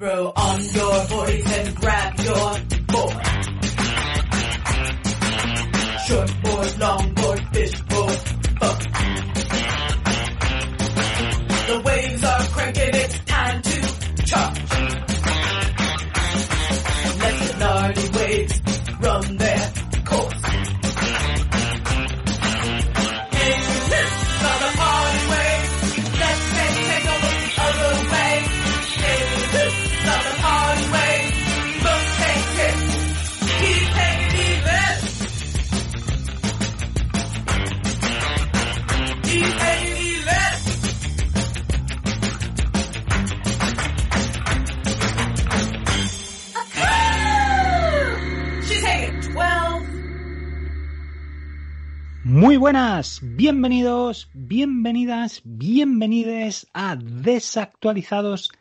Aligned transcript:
Throw 0.00 0.32
on 0.36 0.60
your 0.60 1.06
boards 1.08 1.52
and 1.52 1.74
grab 1.74 2.20
your 2.20 2.54
board. 2.86 3.26
Short 6.06 6.42
board, 6.44 6.78
long 6.78 7.14
board, 7.14 7.40
fish 7.52 7.80
board, 7.80 8.20
boat. 8.60 9.27
Buenas, 52.68 53.22
bienvenidos, 53.22 54.28
bienvenidas, 54.34 55.40
bienvenides 55.42 56.66
a 56.74 56.96
Desactualizados 56.96 58.52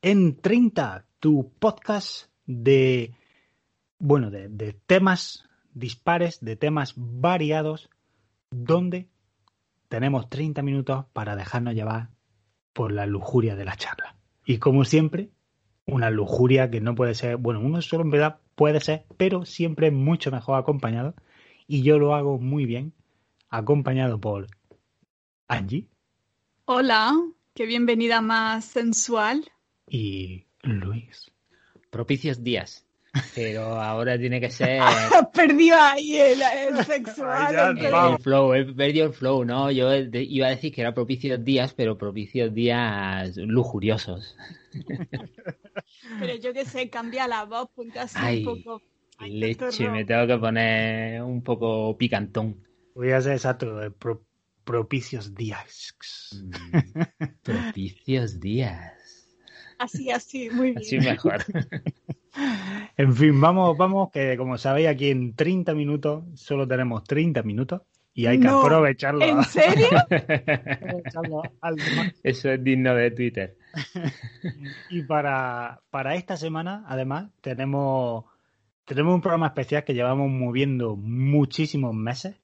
en 0.00 0.36
30, 0.40 1.04
tu 1.20 1.52
podcast 1.60 2.26
de, 2.44 3.14
bueno, 4.00 4.32
de, 4.32 4.48
de 4.48 4.72
temas 4.72 5.44
dispares, 5.74 6.40
de 6.40 6.56
temas 6.56 6.94
variados, 6.96 7.88
donde 8.50 9.06
tenemos 9.88 10.28
30 10.28 10.60
minutos 10.62 11.04
para 11.12 11.36
dejarnos 11.36 11.74
llevar 11.74 12.08
por 12.72 12.90
la 12.90 13.06
lujuria 13.06 13.54
de 13.54 13.64
la 13.64 13.76
charla. 13.76 14.16
Y 14.44 14.58
como 14.58 14.84
siempre, 14.84 15.30
una 15.86 16.10
lujuria 16.10 16.68
que 16.68 16.80
no 16.80 16.96
puede 16.96 17.14
ser, 17.14 17.36
bueno, 17.36 17.60
uno 17.60 17.80
solo 17.80 18.02
en 18.02 18.10
verdad 18.10 18.40
puede 18.56 18.80
ser, 18.80 19.04
pero 19.16 19.44
siempre 19.44 19.92
mucho 19.92 20.32
mejor 20.32 20.58
acompañado. 20.58 21.14
Y 21.68 21.84
yo 21.84 22.00
lo 22.00 22.16
hago 22.16 22.40
muy 22.40 22.66
bien, 22.66 22.92
acompañado 23.52 24.18
por 24.20 24.46
Angie 25.48 25.86
Hola, 26.64 27.12
qué 27.54 27.66
bienvenida 27.66 28.20
más 28.20 28.64
sensual. 28.64 29.44
y 29.88 30.46
Luis. 30.62 31.30
propicios 31.90 32.42
días. 32.42 32.86
Pero 33.34 33.78
ahora 33.78 34.18
tiene 34.18 34.40
que 34.40 34.50
ser 34.50 34.80
Perdió 35.34 35.74
ahí 35.78 36.16
el, 36.16 36.40
el 36.40 36.82
sexual. 36.84 37.52
Ya, 37.52 37.68
el 37.70 38.12
el 38.14 38.18
flow, 38.18 38.54
he 38.54 38.64
perdido 38.64 39.06
el 39.08 39.12
flow, 39.12 39.44
¿no? 39.44 39.70
Yo 39.70 39.90
de- 39.90 40.22
iba 40.22 40.46
a 40.46 40.50
decir 40.50 40.72
que 40.72 40.80
era 40.80 40.94
propicios 40.94 41.44
días, 41.44 41.74
pero 41.74 41.98
propicios 41.98 42.54
días 42.54 43.36
lujuriosos. 43.36 44.34
Pero 46.20 46.34
yo 46.36 46.54
que 46.54 46.64
sé, 46.64 46.88
cambia 46.88 47.28
la 47.28 47.44
voz, 47.44 47.68
ponte 47.74 47.98
así 47.98 48.18
Ay, 48.18 48.46
un 48.46 48.62
poco. 48.62 48.82
Ay, 49.18 49.38
Leche, 49.38 49.90
me 49.90 50.04
tengo 50.06 50.26
que 50.26 50.38
poner 50.38 51.22
un 51.22 51.42
poco 51.42 51.96
picantón. 51.98 52.56
Voy 52.94 53.10
a 53.12 53.18
hacer 53.18 53.32
exacto, 53.32 53.74
pro- 53.98 54.22
propicios 54.64 55.34
días. 55.34 55.94
Mm, 56.34 57.00
propicios 57.42 58.40
días. 58.40 58.92
Así, 59.78 60.10
así, 60.10 60.50
muy 60.50 60.72
bien. 60.72 60.78
Así 60.78 60.98
mejor. 60.98 61.44
En 62.96 63.14
fin, 63.14 63.38
vamos, 63.40 63.76
vamos, 63.76 64.10
que 64.10 64.38
como 64.38 64.56
sabéis, 64.56 64.88
aquí 64.88 65.10
en 65.10 65.34
30 65.34 65.74
minutos 65.74 66.24
solo 66.34 66.66
tenemos 66.66 67.04
30 67.04 67.42
minutos 67.42 67.82
y 68.14 68.24
hay 68.26 68.38
que 68.40 68.46
No, 68.46 68.60
aprovecharlo, 68.60 69.22
¿En 69.22 69.44
serio? 69.44 69.86
aprovecharlo 69.90 71.42
al 71.60 71.76
máximo. 71.76 72.20
Eso 72.22 72.50
es 72.50 72.64
digno 72.64 72.94
de 72.94 73.10
Twitter. 73.10 73.56
Y 74.88 75.02
para, 75.02 75.82
para 75.90 76.14
esta 76.14 76.36
semana, 76.38 76.84
además, 76.86 77.30
tenemos, 77.42 78.24
tenemos 78.86 79.14
un 79.14 79.20
programa 79.20 79.48
especial 79.48 79.84
que 79.84 79.94
llevamos 79.94 80.30
moviendo 80.30 80.96
muchísimos 80.96 81.94
meses 81.94 82.36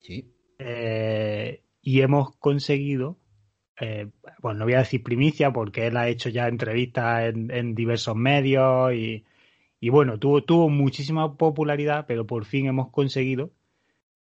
Sí. 0.00 0.32
eh, 0.58 1.62
y 1.82 2.00
hemos 2.02 2.36
conseguido, 2.36 3.18
eh, 3.80 4.10
bueno, 4.40 4.60
no 4.60 4.64
voy 4.66 4.74
a 4.74 4.78
decir 4.78 5.02
primicia 5.02 5.52
porque 5.52 5.86
él 5.86 5.96
ha 5.96 6.08
hecho 6.08 6.28
ya 6.28 6.48
entrevistas 6.48 7.34
en, 7.34 7.74
diversos 7.74 8.16
medios 8.16 8.92
y, 8.94 9.24
y 9.80 9.88
bueno, 9.90 10.18
tuvo, 10.18 10.44
tuvo 10.44 10.68
muchísima 10.68 11.36
popularidad, 11.36 12.06
pero 12.06 12.26
por 12.26 12.44
fin 12.44 12.66
hemos 12.66 12.90
conseguido 12.90 13.52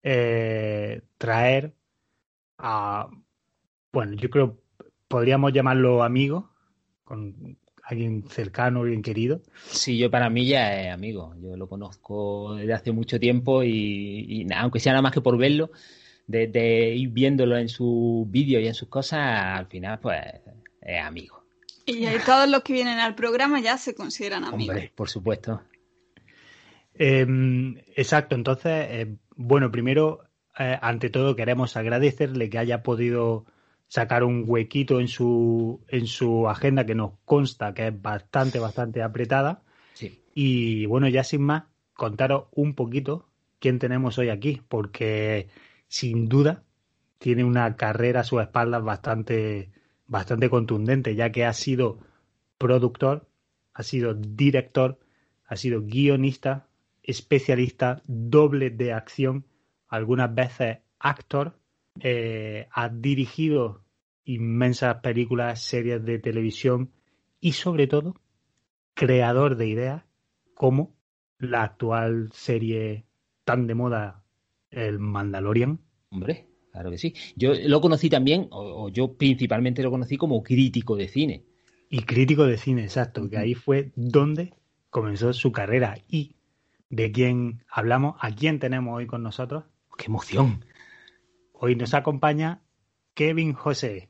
eh, 0.04 1.02
traer 1.18 1.76
a, 2.58 3.10
bueno, 3.92 4.14
yo 4.16 4.30
creo, 4.30 4.60
podríamos 5.08 5.54
llamarlo 5.54 6.04
amigo, 6.04 6.52
con 7.04 7.58
alguien 7.84 8.24
cercano, 8.30 8.82
alguien 8.82 9.02
querido. 9.02 9.42
Sí, 9.66 9.98
yo 9.98 10.10
para 10.10 10.30
mí 10.30 10.48
ya 10.48 10.82
es 10.82 10.94
amigo. 10.94 11.36
Yo 11.42 11.58
lo 11.58 11.68
conozco 11.68 12.56
desde 12.56 12.74
hace 12.74 12.92
mucho 12.92 13.20
tiempo 13.20 13.64
y, 13.64 14.26
y 14.28 14.48
aunque 14.56 14.80
sea 14.80 14.94
nada 14.94 15.02
más 15.02 15.12
que 15.12 15.22
por 15.22 15.38
verlo, 15.38 15.72
de, 16.28 16.48
de 16.48 16.96
ir 16.96 17.10
viéndolo 17.10 17.58
en 17.58 17.70
sus 17.70 18.30
vídeos 18.30 18.64
y 18.64 18.68
en 18.68 18.74
sus 18.74 18.88
cosas, 18.88 19.20
al 19.60 19.68
final, 19.68 20.00
pues, 20.00 20.22
es 20.82 21.02
amigo. 21.02 21.44
Y 21.86 22.06
ahí 22.06 22.18
todos 22.26 22.50
los 22.50 22.64
que 22.64 22.74
vienen 22.74 23.00
al 23.00 23.14
programa 23.14 23.60
ya 23.60 23.78
se 23.78 23.94
consideran 23.94 24.46
amigos. 24.46 24.76
Hombre, 24.76 24.92
por 24.96 25.10
supuesto. 25.10 25.62
Eh, 26.96 27.26
exacto, 27.96 28.36
entonces, 28.36 28.72
eh, 28.90 29.16
bueno, 29.36 29.70
primero, 29.70 30.22
eh, 30.58 30.78
ante 30.82 31.10
todo, 31.10 31.36
queremos 31.36 31.76
agradecerle 31.76 32.50
que 32.50 32.60
haya 32.60 32.84
podido 32.84 33.46
sacar 33.94 34.24
un 34.24 34.46
huequito 34.48 35.00
en 35.00 35.08
su, 35.08 35.86
en 35.88 36.08
su 36.08 36.50
agenda 36.50 36.84
que 36.84 36.96
nos 36.96 37.12
consta 37.26 37.76
que 37.76 37.90
es 37.90 38.02
bastante, 38.02 38.58
bastante 38.58 39.04
apretada. 39.04 39.62
Sí. 39.94 40.20
Y 40.34 40.88
bueno, 40.88 41.08
ya 41.10 41.24
sin 41.24 41.44
más, 41.44 41.66
contaros 41.94 42.46
un 42.54 42.74
poquito 42.74 43.30
quién 43.60 43.78
tenemos 43.78 44.18
hoy 44.18 44.30
aquí, 44.30 44.64
porque 44.68 45.48
sin 45.88 46.28
duda 46.28 46.64
tiene 47.20 47.44
una 47.44 47.76
carrera 47.76 48.22
a 48.22 48.24
sus 48.24 48.42
espaldas 48.42 48.84
bastante, 48.84 49.70
bastante 50.08 50.50
contundente, 50.50 51.14
ya 51.14 51.32
que 51.32 51.46
ha 51.46 51.54
sido 51.54 52.00
productor, 52.58 53.28
ha 53.76 53.84
sido 53.84 54.16
director, 54.16 54.98
ha 55.46 55.56
sido 55.56 55.84
guionista, 55.84 56.66
especialista, 57.04 58.02
doble 58.08 58.72
de 58.72 58.92
acción, 58.92 59.46
algunas 59.88 60.34
veces 60.34 60.80
actor, 60.98 61.60
eh, 62.00 62.68
ha 62.72 62.90
dirigido 62.90 63.83
inmensas 64.26 64.96
películas, 65.02 65.62
series 65.62 66.04
de 66.04 66.20
televisión 66.20 66.92
y 67.40 67.54
sobre 67.54 67.88
todo 67.88 68.16
creador 68.94 69.58
de 69.58 69.68
ideas 69.68 70.04
como 70.54 70.96
la 71.40 71.64
actual 71.64 72.30
serie 72.34 73.06
tan 73.44 73.68
de 73.68 73.76
moda, 73.76 74.24
El 74.70 75.00
Mandalorian. 75.00 75.80
Hombre, 76.10 76.48
claro 76.72 76.92
que 76.92 76.98
sí. 76.98 77.14
Yo 77.36 77.54
lo 77.54 77.82
conocí 77.82 78.10
también, 78.10 78.48
o, 78.52 78.86
o 78.86 78.90
yo 78.90 79.18
principalmente 79.18 79.84
lo 79.84 79.92
conocí 79.92 80.18
como 80.18 80.44
crítico 80.44 80.96
de 80.96 81.08
cine. 81.08 81.44
Y 81.90 82.04
crítico 82.04 82.46
de 82.46 82.58
cine, 82.58 82.84
exacto, 82.84 83.30
que 83.30 83.38
ahí 83.38 83.54
fue 83.54 83.92
donde 83.96 84.54
comenzó 84.90 85.34
su 85.34 85.52
carrera. 85.52 85.98
Y 86.08 86.36
de 86.90 87.12
quién 87.12 87.64
hablamos, 87.70 88.16
a 88.20 88.32
quién 88.32 88.60
tenemos 88.60 88.96
hoy 88.96 89.08
con 89.08 89.24
nosotros. 89.24 89.66
¡Qué 89.98 90.06
emoción! 90.06 90.66
Hoy 91.52 91.76
nos 91.76 91.94
acompaña 91.94 92.62
Kevin 93.14 93.54
José. 93.54 94.10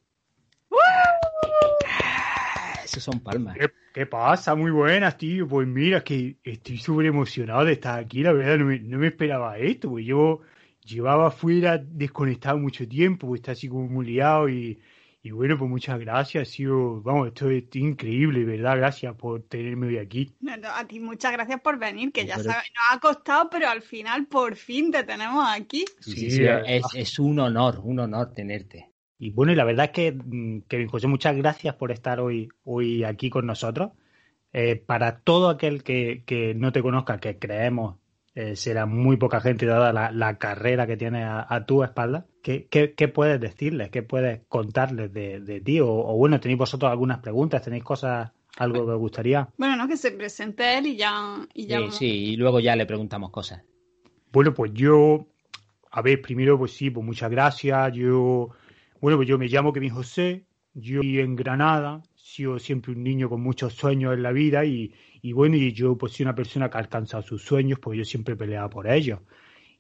Esos 2.93 3.03
son 3.03 3.19
palmas. 3.21 3.57
¿Qué, 3.57 3.67
qué 3.93 4.05
pasa? 4.05 4.53
Muy 4.55 4.71
buenas, 4.71 5.17
tío. 5.17 5.47
Pues 5.47 5.67
mira, 5.67 6.03
que 6.03 6.37
estoy 6.43 6.77
súper 6.77 7.07
emocionado 7.07 7.65
de 7.65 7.73
estar 7.73 7.99
aquí. 7.99 8.21
La 8.21 8.33
verdad, 8.33 8.57
no 8.59 8.65
me, 8.65 8.79
no 8.79 8.99
me 8.99 9.07
esperaba 9.07 9.57
esto. 9.57 9.89
Pues 9.89 10.05
llevo, 10.05 10.41
llevaba 10.85 11.31
fuera 11.31 11.77
desconectado 11.79 12.57
mucho 12.59 12.87
tiempo, 12.87 13.27
pues 13.27 13.39
está 13.39 13.53
así 13.53 13.67
como 13.67 13.87
muy 13.87 14.05
liado 14.05 14.47
y, 14.47 14.79
Y 15.25 15.31
bueno, 15.31 15.57
pues 15.57 15.69
muchas 15.71 15.97
gracias, 16.01 16.41
ha 16.49 16.51
sido, 16.51 17.01
vamos, 17.01 17.29
esto 17.29 17.49
es 17.49 17.63
increíble, 17.75 18.43
¿verdad? 18.43 18.75
Gracias 18.75 19.15
por 19.15 19.41
tenerme 19.43 19.87
hoy 19.87 19.97
aquí. 19.97 20.35
No, 20.41 20.57
no, 20.57 20.67
a 20.69 20.85
ti 20.85 20.99
muchas 20.99 21.31
gracias 21.31 21.61
por 21.61 21.79
venir, 21.79 22.11
que 22.11 22.25
ya 22.25 22.35
Pero- 22.35 22.51
sabes, 22.51 22.69
nos 22.75 22.97
ha 22.97 22.99
costado, 22.99 23.49
pero 23.49 23.69
al 23.69 23.81
final 23.81 24.27
por 24.27 24.57
fin 24.57 24.91
te 24.91 25.03
tenemos 25.05 25.45
aquí. 25.47 25.85
Sí, 26.01 26.11
Sí, 26.11 26.29
sí, 26.31 26.43
es, 26.67 26.83
es 26.93 27.19
un 27.19 27.39
honor, 27.39 27.79
un 27.85 27.99
honor 27.99 28.33
tenerte. 28.33 28.89
Y 29.23 29.29
bueno, 29.31 29.53
y 29.53 29.55
la 29.55 29.63
verdad 29.63 29.85
es 29.85 29.91
que, 29.91 30.11
mm, 30.11 30.63
Kevin 30.67 30.89
José, 30.89 31.07
muchas 31.07 31.37
gracias 31.37 31.75
por 31.75 31.91
estar 31.91 32.19
hoy, 32.19 32.49
hoy 32.65 33.05
aquí 33.05 33.29
con 33.29 33.45
nosotros. 33.45 33.91
Eh, 34.51 34.75
para 34.75 35.19
todo 35.21 35.47
aquel 35.49 35.81
que, 35.81 36.23
que 36.25 36.53
no 36.55 36.73
te 36.73 36.81
conozca, 36.81 37.19
que 37.19 37.39
creemos 37.39 37.95
eh, 38.35 38.57
será 38.57 38.85
muy 38.85 39.15
poca 39.15 39.39
gente 39.39 39.65
dada 39.65 39.93
la, 39.93 40.11
la 40.11 40.37
carrera 40.37 40.87
que 40.87 40.97
tienes 40.97 41.23
a, 41.23 41.45
a 41.47 41.65
tu 41.65 41.83
espalda, 41.83 42.25
¿qué, 42.43 42.67
qué, 42.69 42.93
qué 42.95 43.07
puedes 43.07 43.39
decirles? 43.39 43.91
¿Qué 43.91 44.03
puedes 44.03 44.41
contarles 44.49 45.13
de, 45.13 45.39
de 45.39 45.61
ti? 45.61 45.79
O, 45.79 45.87
o 45.89 46.17
bueno, 46.17 46.39
tenéis 46.41 46.57
vosotros 46.59 46.91
algunas 46.91 47.19
preguntas, 47.19 47.61
tenéis 47.61 47.83
cosas, 47.83 48.31
algo 48.57 48.85
que 48.85 48.91
os 48.91 48.99
gustaría. 48.99 49.47
Bueno, 49.57 49.77
no, 49.77 49.87
que 49.87 49.95
se 49.95 50.11
presente 50.11 50.77
él 50.77 50.87
y 50.87 50.97
ya, 50.97 51.47
y 51.53 51.67
ya 51.67 51.77
Sí, 51.77 51.81
vamos. 51.81 51.95
sí, 51.95 52.07
y 52.33 52.35
luego 52.35 52.59
ya 52.59 52.75
le 52.75 52.85
preguntamos 52.85 53.29
cosas. 53.31 53.63
Bueno, 54.33 54.53
pues 54.53 54.71
yo, 54.73 55.27
a 55.91 56.01
ver, 56.01 56.21
primero, 56.21 56.57
pues 56.57 56.73
sí, 56.73 56.89
pues 56.89 57.05
muchas 57.05 57.31
gracias. 57.31 57.93
Yo, 57.93 58.49
bueno, 59.03 59.17
pues 59.17 59.27
yo 59.27 59.37
me 59.37 59.49
llamo 59.49 59.73
Kevin 59.73 59.89
José, 59.89 60.45
yo 60.73 61.01
viví 61.01 61.19
en 61.19 61.35
Granada, 61.35 62.01
sido 62.15 62.57
siempre 62.57 62.93
un 62.93 63.03
niño 63.03 63.27
con 63.27 63.41
muchos 63.41 63.73
sueños 63.73 64.13
en 64.13 64.23
la 64.23 64.31
vida 64.31 64.63
y, 64.63 64.93
y 65.21 65.33
bueno, 65.33 65.57
y 65.57 65.73
yo 65.73 65.97
pues 65.97 66.13
soy 66.13 66.23
una 66.23 66.35
persona 66.35 66.69
que 66.69 66.77
ha 66.77 66.79
alcanzado 66.79 67.21
sus 67.21 67.41
sueños, 67.43 67.79
pues 67.79 67.97
yo 67.97 68.05
siempre 68.05 68.35
he 68.35 68.37
peleado 68.37 68.69
por 68.69 68.87
ellos. 68.87 69.19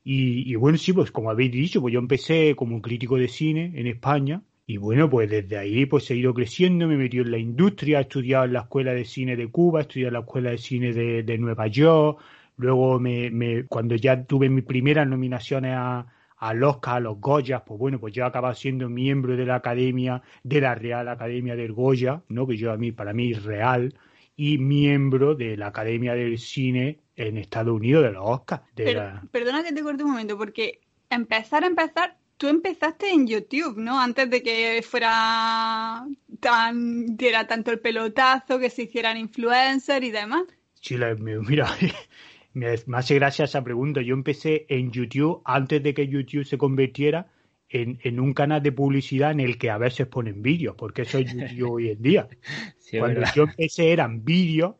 Y, 0.03 0.51
y 0.51 0.55
bueno, 0.55 0.77
sí, 0.77 0.91
pues 0.91 1.09
como 1.09 1.31
habéis 1.31 1.53
dicho, 1.53 1.79
pues 1.79 1.93
yo 1.93 2.01
empecé 2.01 2.53
como 2.57 2.75
un 2.75 2.81
crítico 2.81 3.15
de 3.15 3.29
cine 3.29 3.71
en 3.75 3.87
España 3.87 4.41
y 4.67 4.75
bueno, 4.75 5.09
pues 5.09 5.29
desde 5.29 5.57
ahí 5.57 5.85
pues 5.85 6.11
he 6.11 6.15
ido 6.17 6.33
creciendo, 6.33 6.85
me 6.85 7.01
he 7.05 7.09
en 7.09 7.31
la 7.31 7.37
industria, 7.37 7.99
he 7.99 8.01
estudiado 8.01 8.43
en 8.43 8.51
la 8.51 8.59
Escuela 8.63 8.93
de 8.93 9.05
Cine 9.05 9.37
de 9.37 9.47
Cuba, 9.47 9.79
he 9.79 9.81
estudiado 9.83 10.09
en 10.09 10.13
la 10.15 10.19
Escuela 10.19 10.49
de 10.49 10.57
Cine 10.57 10.91
de, 10.91 11.23
de 11.23 11.37
Nueva 11.37 11.67
York, 11.67 12.19
luego 12.57 12.99
me, 12.99 13.31
me, 13.31 13.63
cuando 13.67 13.95
ya 13.95 14.21
tuve 14.25 14.49
mis 14.49 14.65
primeras 14.65 15.07
nominaciones 15.07 15.75
a, 15.77 16.07
al 16.49 16.63
Oscar, 16.63 16.97
a 16.97 16.99
los 16.99 17.19
Goyas, 17.19 17.61
pues 17.65 17.79
bueno, 17.79 17.99
pues 17.99 18.13
yo 18.13 18.23
he 18.23 18.27
acabado 18.27 18.53
siendo 18.55 18.89
miembro 18.89 19.35
de 19.37 19.45
la 19.45 19.55
Academia, 19.55 20.21
de 20.43 20.59
la 20.61 20.75
Real 20.75 21.07
Academia 21.07 21.55
del 21.55 21.71
Goya, 21.73 22.21
¿no? 22.29 22.45
que 22.47 22.57
yo 22.57 22.71
a 22.71 22.77
mí, 22.77 22.91
para 22.91 23.13
mí 23.13 23.31
es 23.31 23.43
real, 23.43 23.93
y 24.35 24.57
miembro 24.57 25.35
de 25.35 25.55
la 25.57 25.67
Academia 25.67 26.13
del 26.15 26.37
Cine 26.39 26.99
en 27.15 27.37
Estados 27.37 27.73
Unidos 27.73 28.03
de 28.03 28.11
los 28.11 28.23
Oscars. 28.25 28.63
De 28.75 28.83
Pero, 28.85 28.99
la- 29.03 29.23
perdona 29.31 29.63
que 29.63 29.71
te 29.71 29.81
corte 29.83 30.03
un 30.03 30.11
momento, 30.11 30.37
porque 30.37 30.81
empezar 31.09 31.63
a 31.63 31.67
empezar, 31.67 32.17
tú 32.37 32.47
empezaste 32.47 33.09
en 33.11 33.27
YouTube, 33.27 33.77
¿no? 33.77 33.99
Antes 34.01 34.29
de 34.29 34.41
que 34.43 34.83
fuera 34.83 36.05
tan, 36.39 37.15
diera 37.15 37.47
tanto 37.47 37.71
el 37.71 37.79
pelotazo, 37.79 38.59
que 38.59 38.69
se 38.69 38.83
hicieran 38.83 39.17
influencers 39.17 40.05
y 40.05 40.11
demás. 40.11 40.43
Sí, 40.81 40.97
la- 40.97 41.15
mira, 41.15 41.67
me, 42.53 42.75
hace 42.93 43.15
gracia 43.15 43.45
esa 43.45 43.63
pregunta. 43.63 44.01
Yo 44.01 44.13
empecé 44.13 44.65
en 44.69 44.91
YouTube 44.91 45.41
antes 45.45 45.81
de 45.83 45.93
que 45.93 46.07
YouTube 46.07 46.45
se 46.45 46.57
convirtiera 46.57 47.27
en, 47.69 47.99
en 48.03 48.19
un 48.19 48.33
canal 48.33 48.61
de 48.61 48.71
publicidad 48.71 49.31
en 49.31 49.39
el 49.39 49.57
que 49.57 49.69
a 49.71 49.77
veces 49.77 50.07
ponen 50.07 50.41
vídeos, 50.41 50.75
porque 50.77 51.03
eso 51.03 51.17
es 51.17 51.33
YouTube 51.33 51.71
hoy 51.71 51.89
en 51.89 52.01
día. 52.01 52.27
Sí, 52.77 52.99
Cuando 52.99 53.21
verdad. 53.21 53.33
yo 53.35 53.43
empecé 53.43 53.91
eran 53.91 54.23
vídeos 54.23 54.75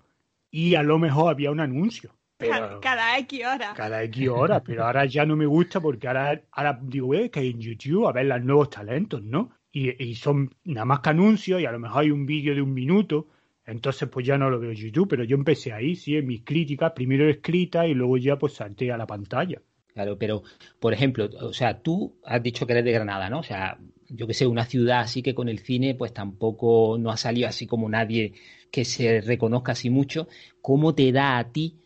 y 0.52 0.76
a 0.76 0.84
lo 0.84 1.00
mejor 1.00 1.32
había 1.32 1.50
un 1.52 1.60
anuncio. 1.62 2.16
Pero 2.38 2.80
Cada 2.82 3.18
X 3.20 3.46
horas. 3.46 3.74
cada 3.76 4.04
X 4.04 4.28
horas, 4.30 4.62
pero 4.66 4.86
ahora 4.86 5.06
ya 5.06 5.26
no 5.26 5.36
me 5.36 5.46
gusta 5.46 5.80
porque 5.80 6.08
ahora, 6.08 6.42
ahora 6.52 6.80
digo, 6.82 7.14
eh, 7.16 7.32
que 7.32 7.40
hay 7.40 7.52
en 7.52 7.60
YouTube 7.62 8.08
a 8.08 8.12
ver 8.12 8.26
los 8.26 8.44
nuevos 8.44 8.70
talentos, 8.70 9.24
¿no? 9.24 9.52
Y, 9.72 10.04
y 10.04 10.14
son 10.16 10.54
nada 10.66 10.86
más 10.86 11.00
que 11.00 11.10
anuncios 11.10 11.62
y 11.62 11.66
a 11.66 11.72
lo 11.72 11.80
mejor 11.80 12.02
hay 12.04 12.12
un 12.12 12.26
vídeo 12.26 12.54
de 12.54 12.62
un 12.62 12.74
minuto, 12.74 13.28
entonces 13.66 14.10
pues 14.10 14.26
ya 14.26 14.38
no 14.38 14.50
lo 14.50 14.60
veo 14.60 14.72
YouTube, 14.74 15.08
pero 15.10 15.24
yo 15.24 15.36
empecé 15.36 15.72
ahí, 15.74 15.96
sí, 15.96 16.16
en 16.18 16.28
mis 16.28 16.44
críticas, 16.44 16.92
primero 16.94 17.30
escritas 17.30 17.88
y 17.88 17.94
luego 17.94 18.18
ya 18.18 18.38
pues 18.38 18.54
salté 18.54 18.92
a 18.92 18.98
la 18.98 19.08
pantalla. 19.08 19.62
Claro, 19.94 20.18
pero, 20.18 20.42
por 20.80 20.94
ejemplo, 20.94 21.30
o 21.42 21.54
sea, 21.54 21.82
tú 21.82 22.16
has 22.26 22.42
dicho 22.42 22.66
que 22.66 22.74
eres 22.74 22.86
de 22.86 22.92
Granada, 22.94 23.30
¿no? 23.30 23.40
O 23.40 23.44
sea, 23.44 23.78
yo 24.10 24.26
que 24.28 24.34
sé, 24.34 24.48
una 24.48 24.66
ciudad 24.66 25.02
así 25.02 25.22
que 25.22 25.36
con 25.36 25.50
el 25.50 25.60
cine, 25.60 25.94
pues 25.96 26.14
tampoco 26.14 26.98
no 27.00 27.12
ha 27.12 27.18
salido 27.18 27.48
así 27.48 27.68
como 27.68 27.88
nadie 27.90 28.34
que 28.72 28.86
se 28.86 29.22
reconozca 29.22 29.74
así 29.74 29.90
mucho. 29.92 30.28
¿Cómo 30.62 30.96
te 30.96 31.12
da 31.12 31.38
a 31.38 31.52
ti 31.52 31.78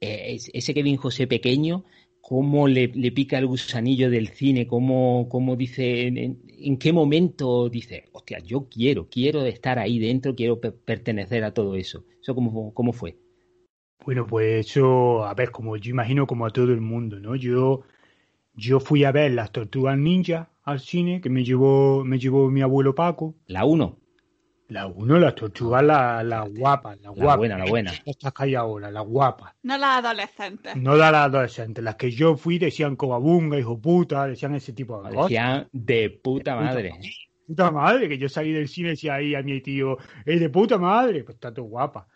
eh, 0.00 0.34
es- 0.34 0.50
ese 0.54 0.74
Kevin 0.74 0.96
José 0.96 1.26
pequeño? 1.26 1.84
¿Cómo 2.22 2.68
le, 2.68 2.88
le 2.88 3.12
pica 3.12 3.38
el 3.38 3.46
gusanillo 3.46 4.08
del 4.10 4.28
cine? 4.28 4.66
¿Cómo, 4.66 5.28
cómo 5.28 5.56
dice, 5.56 6.06
en, 6.06 6.78
qué 6.78 6.92
momento 6.92 7.68
dice, 7.68 8.08
hostia, 8.12 8.38
yo 8.40 8.68
quiero, 8.70 9.08
quiero 9.10 9.44
estar 9.44 9.78
ahí 9.78 9.98
dentro, 9.98 10.34
quiero 10.34 10.60
pe- 10.60 10.72
pertenecer 10.72 11.44
a 11.44 11.52
todo 11.54 11.76
eso? 11.76 12.04
¿Eso 12.22 12.34
cómo, 12.34 12.72
cómo 12.74 12.92
fue? 12.94 13.18
Bueno, 14.04 14.26
pues 14.26 14.66
eso, 14.66 15.24
a 15.24 15.34
ver, 15.34 15.50
como 15.50 15.76
yo 15.76 15.90
imagino 15.90 16.26
como 16.26 16.44
a 16.46 16.50
todo 16.50 16.72
el 16.72 16.80
mundo, 16.80 17.20
¿no? 17.20 17.36
Yo, 17.36 17.82
yo 18.54 18.80
fui 18.80 19.04
a 19.04 19.12
ver 19.12 19.32
las 19.32 19.52
Tortugas 19.52 19.98
Ninja 19.98 20.50
al 20.64 20.80
cine, 20.80 21.20
que 21.22 21.30
me 21.30 21.44
llevó, 21.44 22.04
me 22.04 22.18
llevó 22.20 22.50
mi 22.50 22.62
abuelo 22.62 22.94
Paco. 22.96 23.36
La 23.46 23.64
uno, 23.66 23.98
La 24.68 24.86
uno, 24.86 25.18
las 25.18 25.34
tortugas, 25.34 25.82
las 25.82 26.24
la 26.24 26.46
guapas, 26.48 26.96
las 26.96 27.04
la 27.04 27.10
guapas. 27.10 27.36
buena, 27.36 27.58
la 27.58 27.64
buena. 27.66 27.92
Estas 28.06 28.32
que 28.32 28.42
hay 28.44 28.54
ahora, 28.54 28.90
las 28.90 29.04
guapas. 29.04 29.54
No 29.62 29.76
las 29.76 30.04
adolescentes. 30.04 30.76
No 30.76 30.96
las 30.96 31.12
adolescentes. 31.12 31.84
Las 31.84 31.96
que 31.96 32.10
yo 32.10 32.36
fui 32.36 32.58
decían 32.58 32.96
cobabunga, 32.96 33.58
hijo 33.58 33.78
puta, 33.78 34.26
decían 34.26 34.54
ese 34.54 34.72
tipo 34.72 35.02
de 35.02 35.10
cosas. 35.10 35.24
Decían 35.24 35.68
de 35.72 36.10
puta 36.10 36.56
madre. 36.56 36.94
Puta 37.46 37.70
madre, 37.70 38.08
que 38.08 38.16
yo 38.16 38.28
salí 38.28 38.52
del 38.52 38.68
cine 38.68 38.88
y 38.88 38.90
decía 38.92 39.14
ahí 39.14 39.34
a 39.34 39.42
mi 39.42 39.60
tío, 39.60 39.98
¡eh, 40.24 40.38
de 40.38 40.48
puta 40.48 40.78
madre! 40.78 41.22
Pues 41.24 41.34
está 41.34 41.52
todo 41.52 41.66
guapa. 41.66 42.08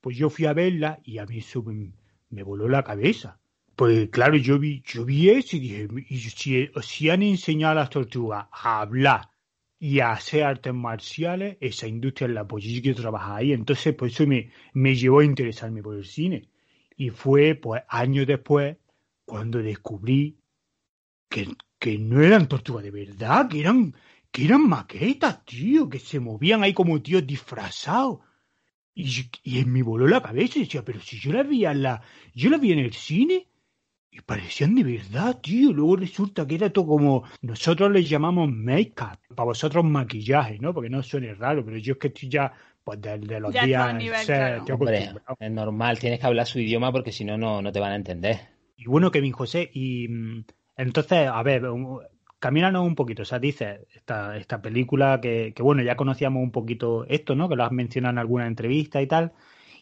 Pues 0.00 0.16
yo 0.16 0.30
fui 0.30 0.46
a 0.46 0.52
verla 0.52 1.00
y 1.02 1.18
a 1.18 1.26
mí 1.26 1.38
eso 1.38 1.62
me, 1.62 1.90
me 2.30 2.42
voló 2.42 2.68
la 2.68 2.84
cabeza. 2.84 3.38
Pues 3.74 4.08
claro, 4.10 4.36
yo 4.36 4.58
vi, 4.58 4.82
yo 4.86 5.04
vi 5.04 5.30
eso 5.30 5.56
y 5.56 5.60
dije, 5.60 5.88
y 6.08 6.18
si, 6.18 6.70
si 6.80 7.10
han 7.10 7.22
enseñado 7.22 7.72
a 7.72 7.82
las 7.82 7.90
tortugas 7.90 8.46
a 8.52 8.82
hablar 8.82 9.30
y 9.86 10.00
a 10.00 10.12
hacer 10.12 10.44
artes 10.44 10.72
marciales, 10.72 11.58
esa 11.60 11.86
industria 11.86 12.26
es 12.26 12.32
la 12.32 12.48
pues 12.48 12.64
yo 12.64 12.80
quiero 12.80 13.02
trabajar 13.02 13.36
ahí. 13.36 13.52
Entonces, 13.52 13.94
pues 13.94 14.14
eso 14.14 14.26
me, 14.26 14.50
me 14.72 14.96
llevó 14.96 15.20
a 15.20 15.26
interesarme 15.26 15.82
por 15.82 15.94
el 15.94 16.06
cine. 16.06 16.48
Y 16.96 17.10
fue, 17.10 17.54
pues, 17.54 17.82
años 17.88 18.26
después, 18.26 18.78
cuando 19.26 19.58
descubrí 19.58 20.38
que, 21.28 21.48
que 21.78 21.98
no 21.98 22.22
eran 22.22 22.48
tortugas 22.48 22.82
de 22.82 22.92
verdad, 22.92 23.46
que 23.46 23.60
eran, 23.60 23.94
que 24.30 24.46
eran 24.46 24.66
maquetas, 24.66 25.44
tío, 25.44 25.86
que 25.90 25.98
se 25.98 26.18
movían 26.18 26.62
ahí 26.62 26.72
como 26.72 27.02
tíos 27.02 27.26
disfrazados. 27.26 28.20
Y, 28.94 29.28
y 29.42 29.58
en 29.58 29.70
me 29.70 29.82
voló 29.82 30.08
la 30.08 30.22
cabeza 30.22 30.58
y 30.58 30.62
decía, 30.62 30.82
pero 30.82 30.98
si 30.98 31.18
yo 31.18 31.30
las 31.30 31.46
vi 31.46 31.66
en 31.66 31.82
la, 31.82 32.00
yo 32.34 32.48
las 32.48 32.58
vi 32.58 32.72
en 32.72 32.78
el 32.78 32.94
cine 32.94 33.48
y 34.16 34.20
parecían 34.20 34.74
de 34.76 34.84
verdad, 34.84 35.40
tío. 35.42 35.72
Luego 35.72 35.96
resulta 35.96 36.46
que 36.46 36.54
era 36.54 36.70
todo 36.70 36.86
como, 36.86 37.24
nosotros 37.42 37.90
les 37.90 38.08
llamamos 38.08 38.48
make-up, 38.50 39.18
para 39.34 39.44
vosotros 39.46 39.84
maquillaje, 39.84 40.58
¿no? 40.60 40.72
Porque 40.72 40.88
no 40.88 41.02
suene 41.02 41.34
raro, 41.34 41.64
pero 41.64 41.78
yo 41.78 41.94
es 41.94 41.98
que 41.98 42.08
estoy 42.08 42.28
ya, 42.28 42.52
pues 42.84 43.00
de, 43.00 43.18
de 43.18 43.40
los 43.40 43.52
Ya 43.52 43.66
días 43.66 43.94
nivel, 43.96 44.24
claro. 44.26 44.64
Hombre, 44.74 45.10
es 45.40 45.50
normal, 45.50 45.98
tienes 45.98 46.20
que 46.20 46.26
hablar 46.26 46.46
su 46.46 46.60
idioma 46.60 46.92
porque 46.92 47.10
si 47.12 47.24
no, 47.24 47.36
no 47.36 47.60
no 47.60 47.72
te 47.72 47.80
van 47.80 47.92
a 47.92 47.96
entender. 47.96 48.36
Y 48.76 48.84
bueno, 48.86 49.10
Kevin 49.10 49.32
José, 49.32 49.68
y 49.72 50.06
mm, 50.08 50.44
entonces, 50.76 51.28
a 51.28 51.42
ver, 51.42 51.64
un- 51.68 52.00
camínanos 52.38 52.86
un 52.86 52.94
poquito, 52.94 53.22
o 53.22 53.24
sea, 53.24 53.38
dices, 53.38 53.80
esta, 53.94 54.36
esta 54.36 54.60
película 54.62 55.20
que, 55.20 55.52
que, 55.56 55.62
bueno, 55.62 55.82
ya 55.82 55.96
conocíamos 55.96 56.42
un 56.42 56.50
poquito 56.52 57.04
esto, 57.08 57.34
¿no? 57.34 57.48
Que 57.48 57.56
lo 57.56 57.64
has 57.64 57.72
mencionado 57.72 58.12
en 58.12 58.18
alguna 58.18 58.46
entrevista 58.46 59.00
y 59.02 59.06
tal, 59.06 59.32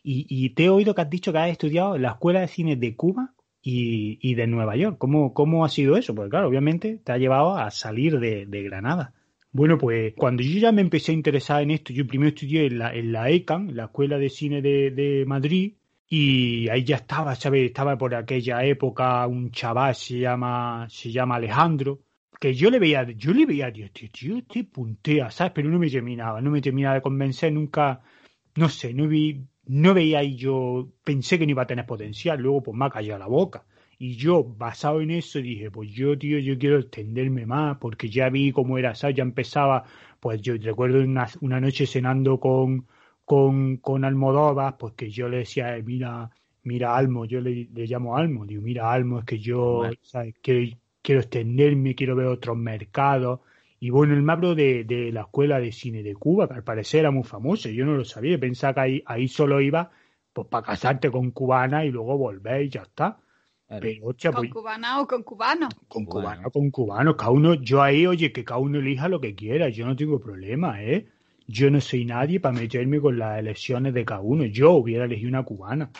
y, 0.03 0.27
y 0.29 0.51
te 0.51 0.65
he 0.65 0.71
oído 0.71 0.95
que 0.95 1.03
has 1.03 1.11
dicho 1.11 1.33
que 1.33 1.39
has 1.39 1.51
estudiado 1.51 1.97
en 1.97 2.03
la 2.03 2.11
Escuela 2.12 2.41
de 2.41 2.49
Cine 2.49 2.77
de 2.77 2.95
Cuba 2.97 3.35
y, 3.62 4.19
y 4.21 4.35
de 4.35 4.47
Nueva 4.47 4.76
York. 4.76 4.97
¿Cómo, 4.99 5.33
¿Cómo 5.33 5.64
ha 5.64 5.69
sido 5.69 5.97
eso? 5.97 6.14
Porque 6.14 6.31
claro, 6.31 6.49
obviamente 6.49 6.99
te 7.02 7.12
ha 7.12 7.19
llevado 7.19 7.57
a 7.57 7.71
salir 7.71 8.19
de, 8.19 8.47
de 8.47 8.62
Granada. 8.62 9.14
Bueno, 9.52 9.78
pues 9.78 10.14
cuando 10.16 10.42
yo 10.42 10.59
ya 10.59 10.73
me 10.73 10.81
empecé 10.81 11.12
a 11.12 11.14
interesar 11.14 11.62
en 11.62 11.71
esto, 11.71 11.92
yo 11.92 12.07
primero 12.07 12.31
estudié 12.31 12.66
en 12.66 12.78
la, 12.78 12.95
en 12.95 13.12
la 13.12 13.31
ECAN, 13.31 13.76
la 13.76 13.85
Escuela 13.85 14.19
de 14.19 14.31
Cine 14.31 14.62
de, 14.62 14.90
de 14.90 15.25
Madrid, 15.26 15.75
y 16.09 16.69
ahí 16.69 16.85
ya 16.85 16.97
estaba, 16.97 17.35
¿sabes? 17.35 17.66
Estaba 17.66 17.97
por 17.97 18.14
aquella 18.14 18.64
época 18.64 19.26
un 19.26 19.50
chaval, 19.50 19.95
se 19.95 20.19
llama, 20.19 20.87
se 20.90 21.11
llama 21.11 21.37
Alejandro, 21.37 22.00
que 22.40 22.54
yo 22.54 22.71
le 22.71 22.78
veía, 22.78 23.04
yo 23.12 23.33
le 23.33 23.47
veía, 23.47 23.73
tío, 23.73 23.87
este 23.87 24.09
tío, 24.09 24.37
este 24.38 24.64
puntea, 24.64 25.31
¿sabes? 25.31 25.52
Pero 25.54 25.71
no 25.71 25.78
me 25.78 25.88
terminaba, 25.88 26.40
no 26.40 26.50
me 26.50 26.61
terminaba 26.61 26.97
de 26.97 27.02
convencer, 27.02 27.52
nunca, 27.52 28.00
no 28.57 28.69
sé, 28.69 28.92
no 28.92 29.07
vi, 29.07 29.42
no 29.66 29.95
veía 29.95 30.21
ahí 30.21 30.37
yo, 30.37 30.88
pensé 31.04 31.38
que 31.38 31.47
no 31.47 31.52
iba 31.52 31.62
a 31.62 31.66
tener 31.66 31.87
potencial, 31.87 32.40
luego 32.40 32.62
pues 32.62 32.76
me 32.76 32.85
ha 32.87 32.90
callado 32.90 33.19
la 33.19 33.26
boca. 33.26 33.64
Y 33.99 34.16
yo, 34.16 34.42
basado 34.45 35.00
en 35.00 35.11
eso, 35.11 35.38
dije, 35.38 35.71
pues 35.71 35.90
yo, 35.90 36.19
tío, 36.19 36.38
yo 36.38 36.59
quiero 36.59 36.78
extenderme 36.78 37.47
más, 37.47 37.78
porque 37.78 38.11
ya 38.11 38.28
vi 38.31 38.50
cómo 38.52 38.76
era, 38.78 38.95
¿sabes? 38.95 39.16
Ya 39.16 39.23
empezaba, 39.23 39.85
pues 40.21 40.42
yo 40.42 40.54
recuerdo 40.57 41.00
una, 41.02 41.28
una 41.40 41.61
noche 41.61 41.87
cenando 41.87 42.40
con, 42.40 42.87
con, 43.25 43.76
con 43.78 44.04
Almodóvar, 44.04 44.76
pues 44.78 44.95
que 44.95 45.11
yo 45.11 45.28
le 45.28 45.38
decía, 45.38 45.76
eh, 45.76 45.83
mira, 45.83 46.31
mira 46.64 46.97
Almo, 46.97 47.25
yo 47.26 47.40
le, 47.40 47.69
le 47.73 47.87
llamo 47.87 48.16
Almo, 48.16 48.45
digo, 48.47 48.62
mira 48.62 48.92
Almo, 48.92 49.21
es 49.21 49.25
que 49.25 49.38
yo. 49.38 49.88
Quiero, 50.42 50.76
quiero 51.02 51.21
extenderme, 51.21 51.95
quiero 51.95 52.16
ver 52.16 52.26
otros 52.26 52.57
mercados. 52.57 53.40
Y 53.83 53.91
bueno, 53.91 54.15
me 54.23 54.33
habló 54.33 54.55
de, 54.55 54.85
de 54.85 55.11
la 55.11 55.23
escuela 55.23 55.59
de 55.59 55.73
cine 55.73 56.05
de 56.05 56.15
Cuba, 56.15 56.47
que 56.47 56.55
al 56.55 56.62
parecer 56.62 57.01
era 57.01 57.11
muy 57.11 57.25
famosa. 57.25 57.69
Yo 57.69 57.85
no 57.85 57.97
lo 57.97 58.05
sabía, 58.05 58.39
pensaba 58.39 58.75
que 58.75 58.81
ahí, 58.81 59.03
ahí 59.07 59.27
solo 59.27 59.61
iba 59.61 59.91
pues 60.33 60.47
para 60.47 60.65
casarte 60.65 61.11
con 61.11 61.33
cubana 61.33 61.85
y 61.85 61.91
luego 61.91 62.17
volver 62.17 62.62
y 62.62 62.69
ya 62.69 62.83
está. 62.83 63.19
Claro. 63.67 63.81
Pero, 63.83 64.07
hostia, 64.07 64.31
¿Con 64.31 64.43
pues, 64.43 64.53
cubana 64.53 65.01
o 65.01 65.07
con 65.09 65.25
cubano? 65.25 65.69
con 65.89 66.05
Cubano. 66.05 66.29
cubano, 66.29 66.51
con 66.53 66.71
cubano, 66.71 67.17
cada 67.17 67.33
uno, 67.33 67.55
yo 67.55 67.83
ahí, 67.83 68.07
oye, 68.07 68.31
que 68.33 68.45
cada 68.45 68.61
uno 68.61 68.79
elija 68.79 69.09
lo 69.09 69.21
que 69.21 69.35
quiera, 69.35 69.69
yo 69.69 69.85
no 69.85 69.97
tengo 69.97 70.21
problema, 70.21 70.81
¿eh? 70.81 71.09
Yo 71.49 71.69
no 71.69 71.81
soy 71.81 72.05
nadie 72.05 72.39
para 72.39 72.57
meterme 72.57 73.01
con 73.01 73.19
las 73.19 73.41
elecciones 73.41 73.95
de 73.95 74.05
cada 74.05 74.21
uno, 74.21 74.45
yo 74.45 74.75
hubiera 74.75 75.07
elegido 75.07 75.29
una 75.29 75.43
cubana, 75.43 75.91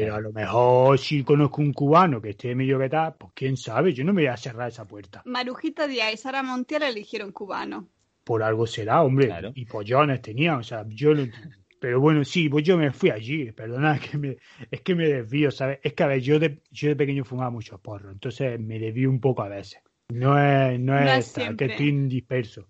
pero 0.00 0.14
a 0.14 0.20
lo 0.20 0.32
mejor 0.32 0.98
si 0.98 1.22
conozco 1.24 1.60
un 1.62 1.72
cubano 1.72 2.20
que 2.20 2.30
esté 2.30 2.54
medio 2.54 2.78
que 2.78 2.88
tal, 2.88 3.14
pues 3.18 3.32
quién 3.34 3.56
sabe, 3.56 3.92
yo 3.92 4.04
no 4.04 4.12
me 4.12 4.22
voy 4.22 4.28
a 4.28 4.36
cerrar 4.36 4.68
esa 4.68 4.86
puerta, 4.86 5.22
Marujita 5.24 5.86
Díaz 5.86 6.14
y 6.14 6.16
Sara 6.16 6.42
Montiel 6.42 6.82
eligieron 6.84 7.32
cubano. 7.32 7.88
por 8.24 8.42
algo 8.42 8.66
será, 8.66 9.02
hombre, 9.02 9.26
Claro. 9.26 9.52
y 9.54 9.64
pollones 9.66 10.20
tenía, 10.22 10.56
o 10.56 10.62
sea, 10.62 10.84
yo 10.88 11.14
lo 11.14 11.22
entiendo. 11.22 11.56
Pero 11.78 12.00
bueno, 12.00 12.24
sí, 12.24 12.48
pues 12.48 12.64
yo 12.64 12.78
me 12.78 12.90
fui 12.90 13.10
allí, 13.10 13.52
perdona, 13.52 13.98
que 14.00 14.16
me, 14.16 14.38
es 14.70 14.80
que 14.80 14.94
me 14.94 15.06
desvío, 15.08 15.50
¿sabes? 15.50 15.78
Es 15.82 15.92
que 15.92 16.02
a 16.02 16.06
ver, 16.06 16.20
yo 16.20 16.38
de, 16.38 16.60
yo 16.70 16.88
de 16.88 16.96
pequeño 16.96 17.22
fumaba 17.24 17.50
mucho 17.50 17.78
porro, 17.78 18.10
entonces 18.10 18.58
me 18.58 18.78
desvío 18.78 19.10
un 19.10 19.20
poco 19.20 19.42
a 19.42 19.48
veces. 19.48 19.80
No 20.08 20.38
es, 20.38 20.80
no 20.80 20.98
es, 20.98 21.04
No 21.04 21.10
es 21.12 21.26
esta, 21.28 21.54
que 21.54 21.64
estoy 21.66 21.92
disperso. 22.08 22.68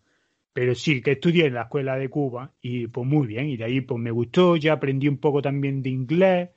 Pero 0.53 0.75
sí, 0.75 1.01
que 1.03 1.13
estudié 1.13 1.47
en 1.47 1.55
la 1.55 1.63
escuela 1.63 1.97
de 1.97 2.09
Cuba 2.09 2.53
y 2.61 2.89
pues 2.89 3.07
muy 3.07 3.27
bien, 3.29 3.47
y 3.49 3.57
de 3.57 3.65
ahí 3.65 3.81
pues 3.83 4.01
me 4.01 4.11
gustó, 4.11 4.57
ya 4.57 4.73
aprendí 4.73 5.07
un 5.07 5.19
poco 5.19 5.41
también 5.41 5.83
de 5.83 5.91
inglés 5.91 6.49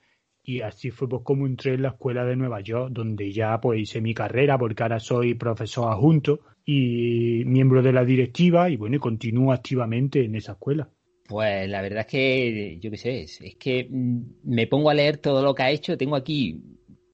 y 0.42 0.62
así 0.62 0.90
fue 0.90 1.08
pues 1.08 1.22
como 1.22 1.46
entré 1.46 1.74
en 1.74 1.82
la 1.82 1.88
escuela 1.88 2.24
de 2.24 2.36
Nueva 2.36 2.60
York, 2.60 2.90
donde 2.92 3.32
ya 3.32 3.60
pues 3.60 3.80
hice 3.80 4.00
mi 4.00 4.14
carrera 4.14 4.58
porque 4.58 4.82
ahora 4.82 4.98
soy 4.98 5.34
profesor 5.34 5.92
adjunto 5.92 6.40
y 6.64 7.42
miembro 7.46 7.82
de 7.82 7.92
la 7.92 8.04
directiva 8.04 8.70
y 8.70 8.76
bueno, 8.76 8.98
continúo 8.98 9.52
activamente 9.52 10.24
en 10.24 10.34
esa 10.36 10.52
escuela. 10.52 10.88
Pues 11.28 11.68
la 11.68 11.80
verdad 11.80 12.00
es 12.00 12.06
que, 12.06 12.78
yo 12.80 12.90
qué 12.90 12.96
sé, 12.96 13.20
es, 13.22 13.40
es 13.40 13.54
que 13.54 13.86
mm, 13.88 14.20
me 14.44 14.66
pongo 14.66 14.90
a 14.90 14.94
leer 14.94 15.18
todo 15.18 15.42
lo 15.42 15.54
que 15.54 15.62
ha 15.62 15.70
hecho. 15.70 15.96
Tengo 15.96 16.16
aquí, 16.16 16.60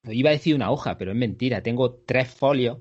iba 0.05 0.31
a 0.31 0.33
decir 0.33 0.55
una 0.55 0.71
hoja, 0.71 0.97
pero 0.97 1.13
es 1.13 1.19
mentira. 1.19 1.63
Tengo 1.63 1.97
tres 2.07 2.29
folios 2.29 2.79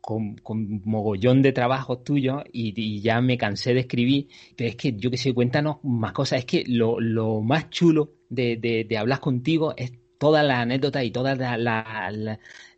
con, 0.00 0.36
con 0.36 0.82
mogollón 0.84 1.42
de 1.42 1.52
trabajos 1.52 2.04
tuyos 2.04 2.42
y, 2.52 3.00
ya 3.00 3.20
me 3.20 3.38
cansé 3.38 3.74
de 3.74 3.80
escribir. 3.80 4.28
Pero 4.56 4.70
es 4.70 4.76
que, 4.76 4.94
yo 4.96 5.10
qué 5.10 5.16
sé, 5.18 5.32
cuéntanos 5.34 5.78
más 5.84 6.12
cosas. 6.12 6.40
Es 6.40 6.44
que 6.46 6.64
lo, 6.66 7.00
lo 7.00 7.40
más 7.42 7.70
chulo 7.70 8.12
de, 8.28 8.56
de- 8.56 8.84
de 8.84 8.98
hablar 8.98 9.20
contigo 9.20 9.74
es 9.76 9.92
todas 10.18 10.44
las 10.44 10.58
anécdotas 10.58 11.04
y 11.04 11.10
todos 11.10 11.36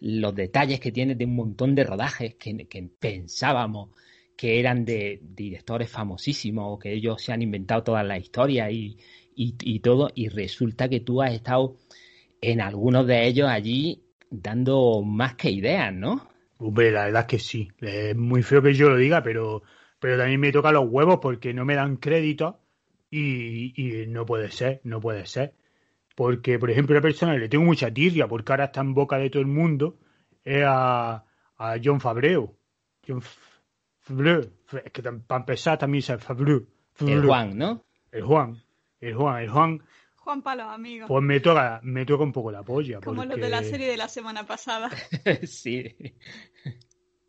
los 0.01 0.35
detalles 0.35 0.81
que 0.81 0.93
tienes 0.93 1.19
de 1.19 1.25
un 1.25 1.37
montón 1.37 1.75
de 1.75 1.85
rodajes 1.85 2.35
que, 2.37 2.67
que 2.67 2.83
pensábamos 2.99 3.91
que 4.37 4.59
eran 4.59 4.85
de 4.85 5.21
directores 5.23 5.91
famosísimos 5.91 6.65
o 6.75 6.79
que 6.79 6.93
ellos 6.95 7.21
se 7.23 7.33
han 7.33 7.43
inventado 7.43 7.83
todas 7.85 8.07
las 8.07 8.21
historias 8.21 8.73
y, 8.73 8.97
y, 9.35 9.55
y 9.61 9.81
todo, 9.81 10.11
y 10.15 10.29
resulta 10.29 10.89
que 10.89 11.01
tú 11.01 11.21
has 11.21 11.33
estado 11.33 11.77
en 12.41 12.61
algunos 12.61 13.07
de 13.07 13.27
ellos 13.27 13.49
allí 13.49 14.03
dando 14.31 15.03
más 15.03 15.35
que 15.37 15.51
ideas, 15.51 15.93
¿no? 15.95 16.29
Hombre, 16.61 16.91
la 16.93 17.07
verdad 17.07 17.23
es 17.23 17.27
que 17.27 17.39
sí. 17.39 17.73
Es 17.79 18.15
muy 18.15 18.43
feo 18.43 18.61
que 18.61 18.75
yo 18.75 18.91
lo 18.91 18.97
diga, 18.97 19.23
pero, 19.23 19.63
pero 19.99 20.19
también 20.19 20.41
me 20.41 20.53
toca 20.53 20.71
los 20.73 20.87
huevos 20.89 21.19
porque 21.21 21.55
no 21.55 21.65
me 21.65 21.75
dan 21.75 21.97
crédito 21.97 22.61
y, 23.11 23.73
y 23.77 24.07
no 24.07 24.27
puede 24.27 24.51
ser, 24.51 24.83
no 24.85 25.01
puede 25.01 25.25
ser. 25.25 25.55
Porque, 26.15 26.59
por 26.59 26.71
ejemplo, 26.71 26.95
la 26.95 27.01
persona 27.01 27.33
que 27.33 27.39
le 27.39 27.49
tengo 27.49 27.65
mucha 27.65 27.91
tirria 27.91 28.29
porque 28.29 28.53
ahora 28.53 28.65
está 28.65 28.83
en 28.83 28.93
boca 28.93 29.17
de 29.17 29.31
todo 29.31 29.41
el 29.41 29.49
mundo 29.49 29.99
es 30.45 30.63
a, 30.67 31.25
a 31.57 31.77
John 31.83 31.99
Fabreu. 31.99 32.55
John 33.09 33.23
Fabreu. 34.01 34.43
Es 34.85 34.93
que 34.93 35.03
para 35.03 35.41
empezar 35.41 35.79
también 35.79 36.05
es 36.07 36.23
Fabreu. 36.23 36.59
El 36.59 37.07
Fabreu. 37.07 37.27
Juan, 37.27 37.57
¿no? 37.57 37.87
El 38.13 38.23
Juan. 38.23 38.63
El 39.01 39.15
Juan. 39.15 39.43
El 39.43 39.49
Juan. 39.49 39.83
Juan 40.23 40.43
Palos, 40.43 40.67
amigo. 40.69 41.07
Pues 41.07 41.23
me 41.23 41.41
toca, 41.41 41.81
me 41.83 42.05
toca 42.05 42.25
un 42.25 42.33
poco 42.33 42.53
la 42.53 42.63
polla. 42.63 43.01
Como 43.01 43.17
porque... 43.23 43.31
los 43.37 43.41
de 43.41 43.49
la 43.49 43.63
serie 43.63 43.89
de 43.89 43.97
la 43.97 44.09
semana 44.09 44.45
pasada. 44.47 44.91
sí. 45.45 45.97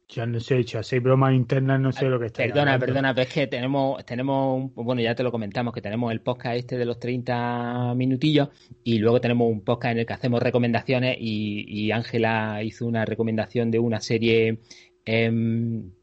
Ya 0.10 0.26
no 0.26 0.42
sé, 0.42 0.62
si 0.64 0.76
hacéis 0.78 1.02
bromas 1.02 1.34
internas, 1.34 1.80
no 1.80 1.94
sé 1.94 2.06
lo 2.08 2.20
que 2.20 2.26
está 2.26 2.44
Perdona, 2.44 2.78
perdona, 2.78 3.14
pero 3.16 3.28
es 3.30 3.34
que 3.34 3.48
tenemos, 3.48 4.06
tenemos, 4.06 4.58
un- 4.58 4.86
bueno, 4.86 5.02
ya 5.02 5.16
te 5.16 5.24
lo 5.24 5.32
comentamos, 5.32 5.74
que 5.74 5.82
tenemos 5.82 6.12
el 6.12 6.20
podcast 6.20 6.58
este 6.58 6.78
de 6.78 6.84
los 6.84 7.00
30 7.00 7.94
minutillos 7.96 8.50
y 8.84 8.98
luego 9.00 9.22
tenemos 9.22 9.50
un 9.50 9.64
podcast 9.64 9.94
en 9.94 10.00
el 10.00 10.06
que 10.06 10.12
hacemos 10.12 10.44
recomendaciones 10.44 11.16
y 11.18 11.64
y 11.66 11.92
Ángela 11.94 12.62
hizo 12.62 12.86
una 12.86 13.06
recomendación 13.06 13.72
de 13.72 13.80
una 13.80 14.02
serie 14.02 14.60
em, 15.06 15.94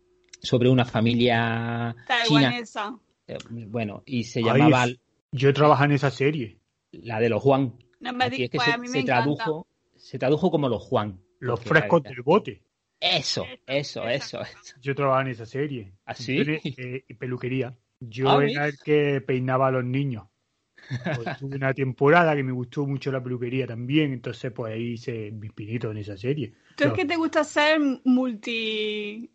sobre 0.40 0.70
una 0.70 0.86
familia 0.86 1.94
china. 2.26 2.40
Taiwanesa. 2.40 2.98
Eh, 3.26 3.36
Bueno, 3.50 4.02
y 4.06 4.24
se 4.24 4.38
Ay, 4.38 4.44
llamaba 4.46 4.86
Yo 5.32 5.52
trabajo 5.52 5.84
en 5.84 5.92
esa 5.92 6.10
serie. 6.10 6.56
La 7.02 7.20
de 7.20 7.28
los 7.28 7.42
Juan. 7.42 7.74
No 8.00 8.12
me 8.12 8.26
Aquí 8.26 8.36
di- 8.38 8.44
es 8.44 8.50
que 8.50 8.56
pues 8.58 8.66
se, 8.68 8.72
a 8.72 8.78
mí 8.78 8.88
me 8.88 8.92
se 8.92 8.98
encanta. 9.00 9.44
tradujo, 9.44 9.66
se 9.96 10.18
tradujo 10.18 10.50
como 10.50 10.68
los 10.68 10.82
Juan. 10.82 11.20
Los 11.40 11.60
frescos 11.60 12.02
del 12.02 12.22
bote. 12.22 12.62
Eso, 13.00 13.46
eso, 13.66 14.08
eso, 14.08 14.40
eso. 14.40 14.74
Yo 14.80 14.94
trabajaba 14.94 15.22
en 15.22 15.28
esa 15.28 15.46
serie. 15.46 15.92
¿Ah, 16.04 16.14
sí? 16.14 16.36
Yo 16.36 16.42
era, 16.42 16.54
eh, 16.76 17.04
peluquería. 17.18 17.76
Yo 18.00 18.28
Ah, 18.40 18.44
era 18.44 18.66
el 18.66 18.78
que 18.78 19.20
peinaba 19.20 19.68
a 19.68 19.70
los 19.70 19.84
niños. 19.84 20.24
Pues 20.88 21.28
tuve 21.38 21.56
una 21.56 21.74
temporada 21.74 22.34
que 22.34 22.42
me 22.42 22.52
gustó 22.52 22.86
mucho 22.86 23.12
la 23.12 23.22
peluquería 23.22 23.66
también, 23.66 24.12
entonces 24.12 24.50
pues 24.52 24.72
ahí 24.74 24.92
hice 24.94 25.30
mis 25.30 25.52
pinitos 25.52 25.90
en 25.92 25.98
esa 25.98 26.16
serie. 26.16 26.54
Tú 26.76 26.84
es 26.84 26.92
que 26.92 27.04
te 27.04 27.16
gusta 27.16 27.44
ser 27.44 27.80
multi... 28.04 29.30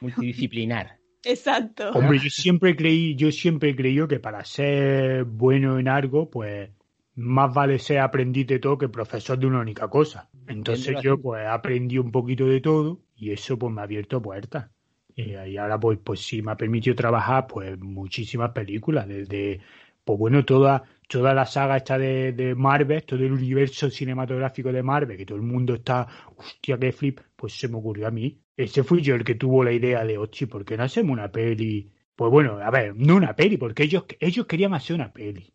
Multidisciplinar. 0.00 0.98
Exacto. 1.24 1.90
Hombre, 1.90 2.18
yo 2.18 2.30
siempre 2.30 2.74
creí, 2.74 3.14
yo 3.14 3.30
siempre 3.30 3.70
he 3.70 3.76
creído 3.76 4.08
que 4.08 4.18
para 4.18 4.44
ser 4.44 5.24
bueno 5.24 5.78
en 5.78 5.88
algo, 5.88 6.28
pues 6.28 6.70
más 7.14 7.52
vale 7.52 7.78
ser 7.78 8.00
aprendiz 8.00 8.46
de 8.46 8.58
todo 8.58 8.78
que 8.78 8.88
profesor 8.88 9.38
de 9.38 9.46
una 9.46 9.60
única 9.60 9.88
cosa. 9.88 10.28
Entonces 10.48 10.96
yo 11.02 11.20
pues 11.20 11.46
aprendí 11.46 11.98
un 11.98 12.10
poquito 12.10 12.46
de 12.46 12.60
todo 12.60 13.00
y 13.14 13.30
eso 13.30 13.58
pues 13.58 13.72
me 13.72 13.80
ha 13.80 13.84
abierto 13.84 14.20
puertas. 14.20 14.70
Y 15.14 15.56
ahora 15.56 15.78
pues, 15.78 15.98
pues 16.02 16.20
sí 16.20 16.40
me 16.42 16.52
ha 16.52 16.56
permitido 16.56 16.96
trabajar 16.96 17.46
pues 17.46 17.78
muchísimas 17.78 18.50
películas, 18.50 19.06
desde 19.06 19.60
pues 20.04 20.18
bueno, 20.18 20.44
toda, 20.44 20.82
toda 21.12 21.34
la 21.34 21.46
saga 21.46 21.76
esta 21.76 21.98
de, 21.98 22.32
de 22.32 22.54
Marvel, 22.54 23.02
todo 23.04 23.20
el 23.20 23.32
universo 23.32 23.90
cinematográfico 23.90 24.72
de 24.72 24.82
Marvel, 24.82 25.16
que 25.16 25.26
todo 25.26 25.36
el 25.36 25.42
mundo 25.44 25.74
está, 25.74 26.06
hostia, 26.36 26.78
qué 26.78 26.92
flip, 26.92 27.20
pues 27.36 27.52
se 27.58 27.68
me 27.68 27.76
ocurrió 27.76 28.06
a 28.08 28.10
mí. 28.10 28.40
Ese 28.56 28.82
fui 28.84 29.00
yo 29.02 29.14
el 29.14 29.24
que 29.24 29.34
tuvo 29.34 29.64
la 29.64 29.72
idea 29.72 30.04
de, 30.04 30.18
hostia, 30.18 30.46
¿por 30.48 30.64
qué 30.64 30.76
no 30.76 30.84
hacemos 30.84 31.12
una 31.12 31.30
peli? 31.30 31.90
Pues 32.16 32.30
bueno, 32.30 32.58
a 32.58 32.70
ver, 32.70 32.94
no 32.96 33.16
una 33.16 33.34
peli, 33.34 33.56
porque 33.56 33.84
ellos, 33.84 34.04
ellos 34.20 34.46
querían 34.46 34.74
hacer 34.74 34.96
una 34.96 35.12
peli. 35.12 35.52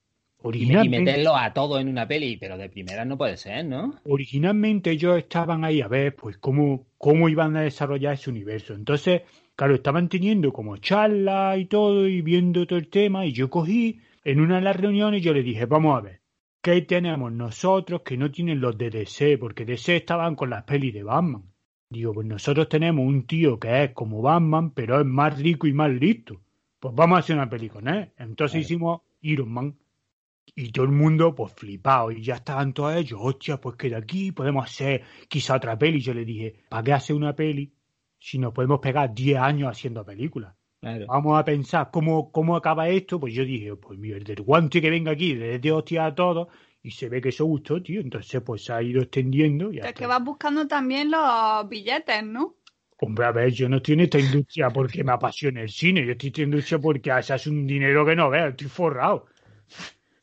Y, 0.58 0.66
me- 0.66 0.76
y 0.80 0.90
Originalmente, 0.90 1.00
meterlo 1.02 1.36
a 1.36 1.54
todos 1.54 1.82
en 1.82 1.88
una 1.90 2.08
peli, 2.08 2.38
pero 2.38 2.58
de 2.58 2.70
primera 2.70 3.06
no 3.06 3.18
puede 3.18 3.38
ser, 3.38 3.66
¿no? 3.66 4.00
originalmente 4.04 4.92
ellos 4.92 5.18
estaban 5.18 5.64
ahí 5.66 5.82
a 5.82 5.88
ver 5.88 6.16
pues 6.16 6.38
cómo, 6.38 6.88
cómo 6.98 7.30
iban 7.30 7.56
a 7.58 7.62
desarrollar 7.62 8.14
ese 8.14 8.30
universo. 8.30 8.74
Entonces, 8.74 9.22
claro, 9.56 9.76
estaban 9.76 10.10
teniendo 10.10 10.52
como 10.54 10.78
charlas 10.78 11.60
y 11.60 11.66
todo 11.66 12.08
y 12.08 12.22
viendo 12.22 12.66
todo 12.66 12.80
el 12.80 12.88
tema 12.90 13.26
y 13.26 13.34
yo 13.34 13.50
cogí 13.50 14.00
en 14.28 14.42
una 14.42 14.56
de 14.56 14.62
las 14.62 14.76
reuniones 14.76 15.24
yo 15.24 15.34
les 15.34 15.46
dije, 15.46 15.66
vamos 15.68 15.98
a 15.98 16.02
ver, 16.02 16.22
¿qué 16.62 16.82
tenemos 16.82 17.32
nosotros 17.32 18.02
que 18.02 18.18
no 18.18 18.30
tienen 18.30 18.60
los 18.60 18.78
de 18.78 18.90
DC? 18.90 19.38
Porque 19.38 19.64
DC 19.64 19.96
estaban 19.96 20.36
con 20.36 20.50
las 20.50 20.66
pelis 20.66 20.94
de 20.94 21.02
Batman. 21.02 21.44
Digo, 21.90 22.14
pues 22.14 22.28
nosotros 22.28 22.68
tenemos 22.68 23.06
un 23.08 23.26
tío 23.26 23.58
que 23.58 23.86
es 23.86 23.92
como 23.94 24.22
Batman, 24.22 24.72
pero 24.72 25.00
es 25.00 25.06
más 25.06 25.40
rico 25.40 25.66
y 25.66 25.72
más 25.72 25.90
listo. 25.92 26.42
Pues 26.78 26.94
vamos 26.94 27.16
a 27.16 27.20
hacer 27.20 27.38
una 27.38 27.50
peli 27.50 27.70
con 27.70 27.88
él. 27.88 28.12
Entonces 28.18 28.52
Claro. 28.52 28.62
hicimos 28.66 29.02
Iron 29.22 29.50
Man. 29.50 29.78
Y 30.56 30.72
todo 30.74 30.84
el 30.84 30.92
mundo, 30.92 31.34
pues 31.34 31.54
flipado. 31.54 32.12
Y 32.12 32.22
ya 32.22 32.36
estaban 32.36 32.74
todos 32.74 32.98
ellos, 32.98 33.20
hostia, 33.24 33.62
pues 33.62 33.78
que 33.78 33.90
de 33.90 33.96
aquí 33.96 34.34
podemos 34.34 34.66
hacer 34.66 35.04
quizá 35.30 35.56
otra 35.56 35.78
peli. 35.80 36.02
Yo 36.02 36.14
le 36.14 36.26
dije, 36.26 36.66
¿para 36.68 36.84
qué 36.84 36.92
hacer 36.92 37.16
una 37.16 37.34
peli 37.34 37.72
si 38.20 38.40
nos 38.40 38.52
podemos 38.52 38.82
pegar 38.82 39.14
10 39.14 39.38
años 39.40 39.70
haciendo 39.72 40.04
películas? 40.04 40.54
Claro. 40.80 41.06
Vamos 41.08 41.40
a 41.40 41.44
pensar 41.44 41.90
cómo, 41.92 42.32
cómo 42.32 42.56
acaba 42.56 42.88
esto. 42.90 43.20
Pues 43.20 43.34
yo 43.34 43.44
dije, 43.44 43.76
pues 43.76 43.98
mira, 44.00 44.18
el 44.18 44.24
del 44.24 44.42
guante 44.42 44.82
que 44.82 44.90
venga 44.90 45.12
aquí, 45.12 45.34
le 45.36 45.60
dé 45.60 45.72
hostia 45.72 46.06
a 46.06 46.16
todos. 46.16 46.48
Y 46.84 46.92
se 46.92 47.10
ve 47.10 47.20
que 47.20 47.30
eso 47.30 47.46
gustó, 47.46 47.82
tío. 47.82 48.00
Entonces, 48.00 48.42
pues 48.42 48.64
se 48.64 48.74
ha 48.74 48.82
ido 48.82 49.02
extendiendo. 49.02 49.72
Y 49.74 49.80
Es 49.80 49.86
hasta- 49.86 49.94
que 50.00 50.08
vas 50.08 50.24
buscando 50.24 50.68
también 50.68 51.12
los 51.12 51.68
billetes, 51.68 52.24
¿no? 52.24 52.56
Hombre, 53.00 53.26
a 53.26 53.32
ver, 53.32 53.52
yo 53.52 53.68
no 53.70 53.78
estoy 53.78 53.96
en 53.96 54.00
esta 54.02 54.20
industria 54.20 54.70
porque 54.70 55.04
me 55.04 55.12
apasiona 55.12 55.62
el 55.62 55.70
cine. 55.70 56.06
Yo 56.06 56.12
estoy 56.14 56.28
en 56.30 56.32
esta 56.34 56.42
industria 56.44 56.80
porque 56.80 57.12
haces 57.12 57.48
un 57.48 57.68
dinero 57.68 58.06
que 58.06 58.16
no 58.16 58.30
veas. 58.30 58.50
Estoy 58.52 58.68
forrado. 58.68 59.26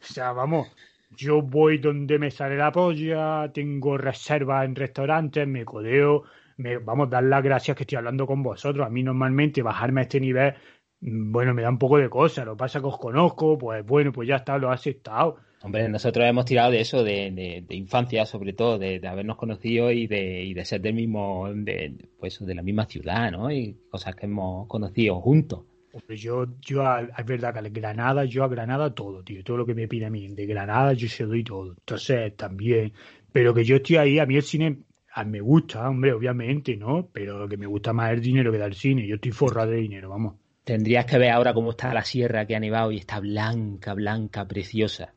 O 0.01 0.05
sea, 0.05 0.33
vamos, 0.33 0.69
yo 1.11 1.43
voy 1.43 1.79
donde 1.79 2.19
me 2.19 2.31
sale 2.31 2.57
la 2.57 2.73
polla, 2.73 3.51
tengo 3.53 3.97
reservas 3.99 4.65
en 4.65 4.75
restaurantes, 4.75 5.47
me 5.47 5.65
codeo, 5.65 6.25
me, 6.57 6.79
vamos, 6.79 7.11
dar 7.11 7.23
las 7.25 7.43
gracias 7.43 7.77
que 7.77 7.83
estoy 7.85 7.97
hablando 7.99 8.27
con 8.27 8.43
vosotros. 8.43 8.87
A 8.87 8.91
mí 8.91 9.03
normalmente 9.03 9.63
bajarme 9.63 10.01
a 10.01 10.05
este 10.05 10.21
nivel, 10.21 10.55
mm, 11.01 11.33
bueno, 11.33 11.55
me 11.55 11.63
da 11.63 11.71
un 11.71 11.79
poco 11.79 11.99
de 11.99 12.09
cosa. 12.09 12.45
Lo 12.45 12.53
que 12.55 12.59
pasa 12.59 12.81
que 12.81 12.87
os 12.87 12.99
conozco, 12.99 13.59
pues 13.59 13.85
bueno, 13.85 14.13
pues 14.13 14.29
ya 14.29 14.37
está, 14.37 14.59
lo 14.59 14.71
he 14.71 14.75
aceptado. 14.75 15.37
Hombre, 15.63 15.89
nosotros 15.89 16.27
hemos 16.27 16.45
tirado 16.45 16.71
de 16.71 16.81
eso, 16.81 17.03
de, 17.03 17.31
de, 17.31 17.65
de 17.67 17.75
infancia, 17.77 18.27
sobre 18.27 18.53
todo, 18.53 18.79
de, 18.79 19.01
de 19.01 19.09
habernos 19.09 19.37
conocido 19.37 19.91
y 19.91 20.07
de, 20.07 20.43
y 20.45 20.53
de 20.53 20.65
ser 20.65 20.81
del 20.83 20.95
mismo, 20.95 21.49
de, 21.55 21.95
pues, 22.19 22.39
de 22.45 22.55
la 22.55 22.63
misma 22.63 22.85
ciudad, 22.85 23.33
¿no? 23.33 23.51
Y 23.51 23.75
cosas 23.91 24.15
que 24.15 24.27
hemos 24.27 24.67
conocido 24.69 25.21
juntos. 25.21 25.61
Hombre, 25.93 26.17
yo, 26.17 26.47
yo 26.61 26.83
a- 26.87 27.03
es 27.03 27.25
verdad 27.25 27.53
que 27.55 27.61
a 27.61 27.63
Granada, 27.71 28.25
yo 28.25 28.45
a 28.45 28.49
Granada 28.49 28.95
todo, 28.95 29.23
tío, 29.23 29.43
todo 29.45 29.57
lo 29.59 29.67
que 29.67 29.75
me 29.75 29.89
pide 29.89 30.07
a 30.07 30.11
mí, 30.11 30.27
de 30.29 30.45
Granada 30.47 30.93
yo 30.93 31.09
se 31.09 31.25
doy 31.25 31.45
todo. 31.45 31.71
Entonces, 31.79 32.37
también, 32.37 32.93
pero 33.33 33.55
que 33.55 33.65
yo 33.65 33.77
estoy 33.77 33.97
ahí, 33.97 34.19
a 34.19 34.27
mí 34.27 34.37
el 34.37 34.43
cine 34.43 34.79
a- 35.15 35.25
me 35.25 35.41
gusta, 35.41 35.89
hombre, 35.89 36.13
obviamente, 36.13 36.77
¿no? 36.77 37.09
Pero 37.13 37.39
lo 37.39 37.49
que 37.49 37.57
me 37.57 37.67
gusta 37.67 37.93
más 37.93 38.11
es 38.11 38.17
el 38.19 38.23
dinero 38.23 38.51
que 38.53 38.59
da 38.59 38.67
el 38.67 38.75
cine, 38.75 39.07
yo 39.07 39.15
estoy 39.17 39.31
forrado 39.33 39.71
de 39.71 39.77
dinero, 39.79 40.11
vamos. 40.11 40.35
Tendrías 40.65 41.05
que 41.07 41.19
ver 41.19 41.31
ahora 41.31 41.53
cómo 41.55 41.71
está 41.73 41.93
la 41.95 42.05
sierra 42.05 42.47
que 42.47 42.57
ha 42.57 42.61
nevado 42.61 42.91
y 42.91 42.97
está 42.99 43.21
blanca, 43.21 43.95
blanca, 43.95 44.47
preciosa. 44.49 45.13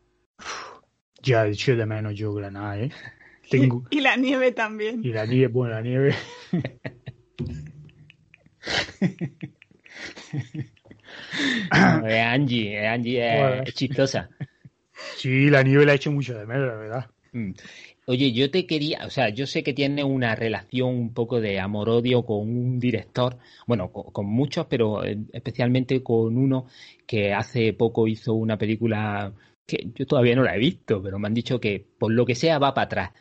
Ya 1.24 1.48
echo 1.48 1.75
de 1.75 1.86
menos 1.86 2.13
yo 2.16 2.34
Granada, 2.34 2.77
¿eh? 2.80 2.92
Tengo, 3.50 3.86
Y 3.92 4.01
la 4.01 4.16
nieve 4.18 4.51
también. 4.51 5.04
y 5.06 5.12
la 5.13 5.25
nieve, 5.25 5.48
bueno, 5.48 5.74
la 5.75 5.82
nieve, 5.82 6.13
Eh, 12.06 12.22
Angie, 12.22 12.80
eh, 12.82 12.88
Angie 12.88 13.20
es, 13.20 13.38
Bueno. 13.50 13.63
es 13.66 13.74
chistosa. 13.74 14.30
sí, 15.18 15.50
la 15.50 15.63
nieve 15.63 15.86
la 15.86 15.94
echo 15.94 16.12
mucho 16.12 16.38
de 16.38 16.46
menos, 16.46 16.68
la 16.68 16.75
verdad. 16.75 17.10
Mm. 17.38 17.53
Oye, 18.08 18.32
yo 18.32 18.50
te 18.50 18.65
quería, 18.65 19.06
o 19.06 19.10
sea, 19.10 19.29
yo 19.29 19.46
sé 19.46 19.63
que 19.63 19.74
tiene 19.74 20.03
una 20.03 20.34
relación 20.36 20.89
un 20.96 21.13
poco 21.13 21.41
de 21.41 21.60
amor-odio 21.60 22.25
con 22.25 22.39
un 22.39 22.79
director, 22.79 23.38
bueno, 23.67 23.91
con, 23.91 24.12
con 24.12 24.25
muchos, 24.25 24.65
pero 24.67 25.03
eh, 25.03 25.17
especialmente 25.34 26.01
con 26.01 26.38
uno 26.38 26.65
que 27.06 27.34
hace 27.34 27.74
poco 27.74 28.08
hizo 28.08 28.34
una 28.34 28.58
película 28.58 29.34
que 29.67 29.89
yo 29.94 30.08
todavía 30.08 30.36
no 30.36 30.44
la 30.44 30.56
he 30.56 30.60
visto, 30.60 31.01
pero 31.03 31.20
me 31.20 31.27
han 31.27 31.34
dicho 31.34 31.60
que 31.60 31.86
por 32.00 32.12
lo 32.12 32.25
que 32.25 32.36
sea 32.36 32.58
va 32.58 32.74
para 32.74 32.86
atrás. 32.86 33.12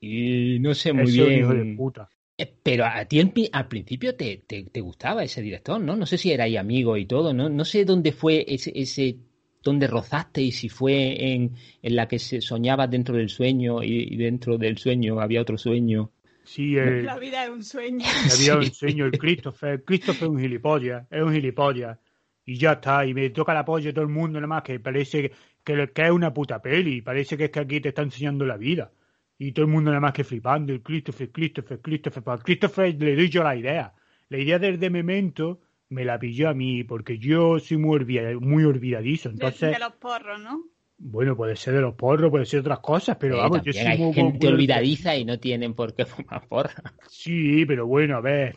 Y 0.00 0.58
no 0.58 0.74
sé 0.74 0.92
muy 0.92 1.12
bien. 1.12 1.38
hijo 1.38 1.54
de 1.54 1.76
puta. 1.76 2.08
Eh, 2.36 2.52
Pero 2.62 2.84
a 2.84 3.04
ti 3.04 3.20
al 3.52 3.68
principio 3.68 4.16
te, 4.16 4.42
te, 4.46 4.64
te 4.64 4.80
gustaba 4.80 5.22
ese 5.22 5.40
director, 5.40 5.80
¿no? 5.80 5.94
No 5.94 6.06
sé 6.06 6.18
si 6.18 6.32
erais 6.32 6.58
amigos 6.58 6.98
y 6.98 7.06
todo, 7.06 7.32
¿no? 7.32 7.48
No 7.48 7.64
sé 7.64 7.84
dónde 7.84 8.10
fue 8.10 8.44
ese, 8.48 8.72
ese 8.74 9.16
dónde 9.62 9.86
rozaste 9.86 10.42
y 10.42 10.52
si 10.52 10.68
fue 10.68 11.32
en, 11.32 11.54
en 11.82 11.96
la 11.96 12.08
que 12.08 12.18
se 12.18 12.40
soñaba 12.40 12.86
dentro 12.86 13.16
del 13.16 13.28
sueño 13.28 13.82
y, 13.82 14.14
y 14.14 14.16
dentro 14.16 14.58
del 14.58 14.78
sueño 14.78 15.20
había 15.20 15.40
otro 15.42 15.58
sueño. 15.58 16.12
Sí, 16.44 16.76
el, 16.76 17.04
La 17.06 17.18
vida 17.18 17.44
es 17.44 17.50
un 17.50 17.62
sueño. 17.62 18.04
había 18.32 18.56
un 18.58 18.70
Sí. 18.74 18.74
sueño, 18.74 19.06
el 19.06 19.16
Christopher. 19.18 19.84
Christopher 19.84 20.24
es 20.28 20.34
un 20.34 20.40
gilipollas, 20.40 21.06
es 21.10 21.22
un 21.22 21.32
gilipollas. 21.32 21.98
Y 22.44 22.56
ya 22.58 22.72
está, 22.72 23.06
y 23.06 23.14
me 23.14 23.30
toca 23.30 23.54
la 23.54 23.64
polla 23.64 23.92
todo 23.92 24.02
el 24.04 24.10
mundo, 24.10 24.40
nada 24.40 24.48
más 24.48 24.62
que 24.64 24.80
parece 24.80 25.22
que, 25.22 25.32
que, 25.64 25.88
que 25.92 26.02
es 26.06 26.10
una 26.10 26.34
puta 26.34 26.60
peli, 26.60 27.00
parece 27.00 27.36
que 27.36 27.44
es 27.44 27.50
que 27.50 27.60
aquí 27.60 27.80
te 27.80 27.90
está 27.90 28.02
enseñando 28.02 28.44
la 28.44 28.56
vida. 28.56 28.92
Y 29.38 29.52
todo 29.52 29.64
el 29.66 29.70
mundo 29.72 29.90
nada 29.90 30.00
más 30.00 30.12
que 30.12 30.24
flipando, 30.24 30.72
el 30.72 30.82
Christopher, 30.82 31.30
Christopher, 31.30 31.80
Christopher. 31.80 32.22
Para 32.22 32.42
Christopher 32.42 32.94
le 33.00 33.14
doy 33.16 33.28
yo 33.28 33.42
la 33.44 33.56
idea. 33.56 33.94
La 34.28 34.38
idea 34.38 34.58
del 34.58 34.78
de 34.80 34.90
Memento 34.90 35.60
me 35.92 36.04
la 36.04 36.18
pilló 36.18 36.48
a 36.48 36.54
mí, 36.54 36.84
porque 36.84 37.18
yo 37.18 37.58
soy 37.58 37.76
muy, 37.76 37.98
olvida- 37.98 38.38
muy 38.40 38.64
olvidadizo. 38.64 39.28
Entonces, 39.30 39.70
de 39.72 39.78
los 39.78 39.92
porros, 39.94 40.40
¿no? 40.40 40.64
bueno, 40.98 41.36
puede 41.36 41.56
ser 41.56 41.74
de 41.74 41.80
los 41.80 41.94
porros, 41.94 42.30
puede 42.30 42.46
ser 42.46 42.58
de 42.62 42.68
otras 42.68 42.78
cosas, 42.78 43.16
pero 43.18 43.36
vamos, 43.38 43.62
yo 43.62 43.72
soy 43.72 43.82
hay 43.82 43.98
muy, 43.98 44.14
gente 44.14 44.46
muy- 44.46 44.54
olvidadiza 44.54 45.16
y 45.16 45.24
no 45.24 45.38
tienen 45.38 45.74
por 45.74 45.94
qué 45.94 46.04
fumar 46.04 46.46
porra. 46.48 46.82
Sí, 47.08 47.66
pero 47.66 47.86
bueno, 47.86 48.16
a 48.16 48.20
ver, 48.20 48.54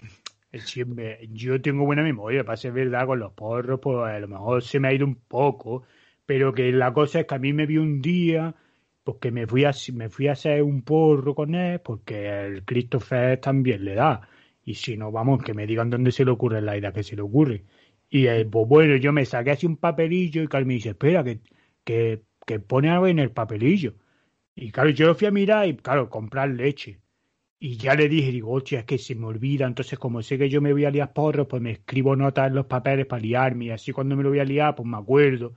siempre, 0.53 1.27
yo 1.31 1.61
tengo 1.61 1.85
buena 1.85 2.03
memoria, 2.03 2.43
para 2.43 2.57
ser 2.57 2.71
verdad, 2.71 3.05
con 3.07 3.19
los 3.19 3.33
porros, 3.33 3.79
pues 3.81 3.97
a 3.97 4.19
lo 4.19 4.27
mejor 4.27 4.61
se 4.63 4.79
me 4.79 4.87
ha 4.89 4.93
ido 4.93 5.05
un 5.05 5.15
poco, 5.15 5.83
pero 6.25 6.53
que 6.53 6.71
la 6.71 6.93
cosa 6.93 7.21
es 7.21 7.25
que 7.27 7.35
a 7.35 7.39
mí 7.39 7.51
me 7.53 7.65
vi 7.65 7.77
un 7.77 8.01
día, 8.01 8.55
pues 9.03 9.17
que 9.19 9.31
me 9.31 9.47
fui 9.47 9.65
a, 9.65 9.71
me 9.93 10.09
fui 10.09 10.27
a 10.27 10.33
hacer 10.33 10.61
un 10.63 10.83
porro 10.83 11.35
con 11.35 11.55
él, 11.55 11.79
porque 11.81 12.29
el 12.45 12.63
Christopher 12.63 13.39
también 13.39 13.83
le 13.85 13.95
da, 13.95 14.27
y 14.65 14.73
si 14.73 14.97
no, 14.97 15.11
vamos, 15.11 15.43
que 15.43 15.53
me 15.53 15.67
digan 15.67 15.91
dónde 15.91 16.11
se 16.11 16.25
le 16.25 16.31
ocurre 16.31 16.61
la 16.61 16.75
idea 16.75 16.91
que 16.91 17.03
se 17.03 17.15
le 17.15 17.21
ocurre. 17.21 17.63
Y 18.09 18.27
eh, 18.27 18.45
pues 18.45 18.67
bueno, 18.67 18.95
yo 18.97 19.13
me 19.13 19.25
saqué 19.25 19.51
así 19.51 19.67
un 19.67 19.77
papelillo 19.77 20.41
y 20.41 20.47
Carmen 20.47 20.69
me 20.69 20.73
dice, 20.75 20.89
espera, 20.89 21.23
que, 21.23 21.39
que, 21.83 22.23
que 22.45 22.59
pone 22.59 22.89
algo 22.89 23.07
en 23.07 23.19
el 23.19 23.31
papelillo. 23.31 23.93
Y 24.55 24.71
claro, 24.71 24.89
yo 24.89 25.07
lo 25.07 25.15
fui 25.15 25.27
a 25.27 25.31
mirar 25.31 25.67
y 25.67 25.75
claro, 25.75 26.09
comprar 26.09 26.49
leche. 26.49 26.99
Y 27.59 27.77
ya 27.77 27.95
le 27.95 28.09
dije, 28.09 28.31
digo, 28.31 28.51
hostia, 28.51 28.79
es 28.79 28.85
que 28.85 28.97
se 28.97 29.15
me 29.15 29.27
olvida. 29.27 29.67
Entonces, 29.67 29.99
como 29.99 30.21
sé 30.21 30.37
que 30.37 30.49
yo 30.49 30.61
me 30.61 30.73
voy 30.73 30.85
a 30.85 30.91
liar 30.91 31.13
porros, 31.13 31.47
pues 31.47 31.61
me 31.61 31.71
escribo 31.71 32.15
notas 32.15 32.47
en 32.47 32.55
los 32.55 32.65
papeles 32.65 33.05
para 33.05 33.21
liarme. 33.21 33.65
Y 33.65 33.69
así 33.71 33.91
cuando 33.91 34.15
me 34.15 34.23
lo 34.23 34.29
voy 34.29 34.39
a 34.39 34.45
liar, 34.45 34.75
pues 34.75 34.87
me 34.87 34.97
acuerdo. 34.97 35.53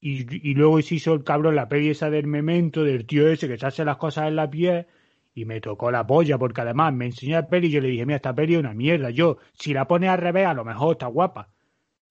Y, 0.00 0.50
y 0.50 0.54
luego 0.54 0.80
se 0.82 0.96
hizo 0.96 1.14
el 1.14 1.24
cabrón 1.24 1.56
la 1.56 1.68
peli 1.68 1.92
del 1.94 2.26
memento, 2.26 2.84
del 2.84 3.06
tío 3.06 3.28
ese 3.28 3.48
que 3.48 3.58
se 3.58 3.66
hace 3.66 3.84
las 3.84 3.96
cosas 3.96 4.28
en 4.28 4.36
la 4.36 4.50
piel. 4.50 4.86
Y 5.34 5.44
me 5.44 5.60
tocó 5.60 5.90
la 5.90 6.06
polla, 6.06 6.38
porque 6.38 6.60
además 6.60 6.94
me 6.94 7.06
enseñó 7.06 7.36
la 7.36 7.48
peli 7.48 7.66
y 7.66 7.70
yo 7.70 7.80
le 7.80 7.88
dije, 7.88 8.06
mira, 8.06 8.16
esta 8.16 8.34
peli 8.34 8.54
es 8.54 8.60
una 8.60 8.74
mierda. 8.74 9.10
Yo, 9.10 9.38
si 9.52 9.74
la 9.74 9.86
pones 9.88 10.10
al 10.10 10.18
revés, 10.18 10.46
a 10.46 10.54
lo 10.54 10.64
mejor 10.64 10.92
está 10.92 11.06
guapa. 11.06 11.50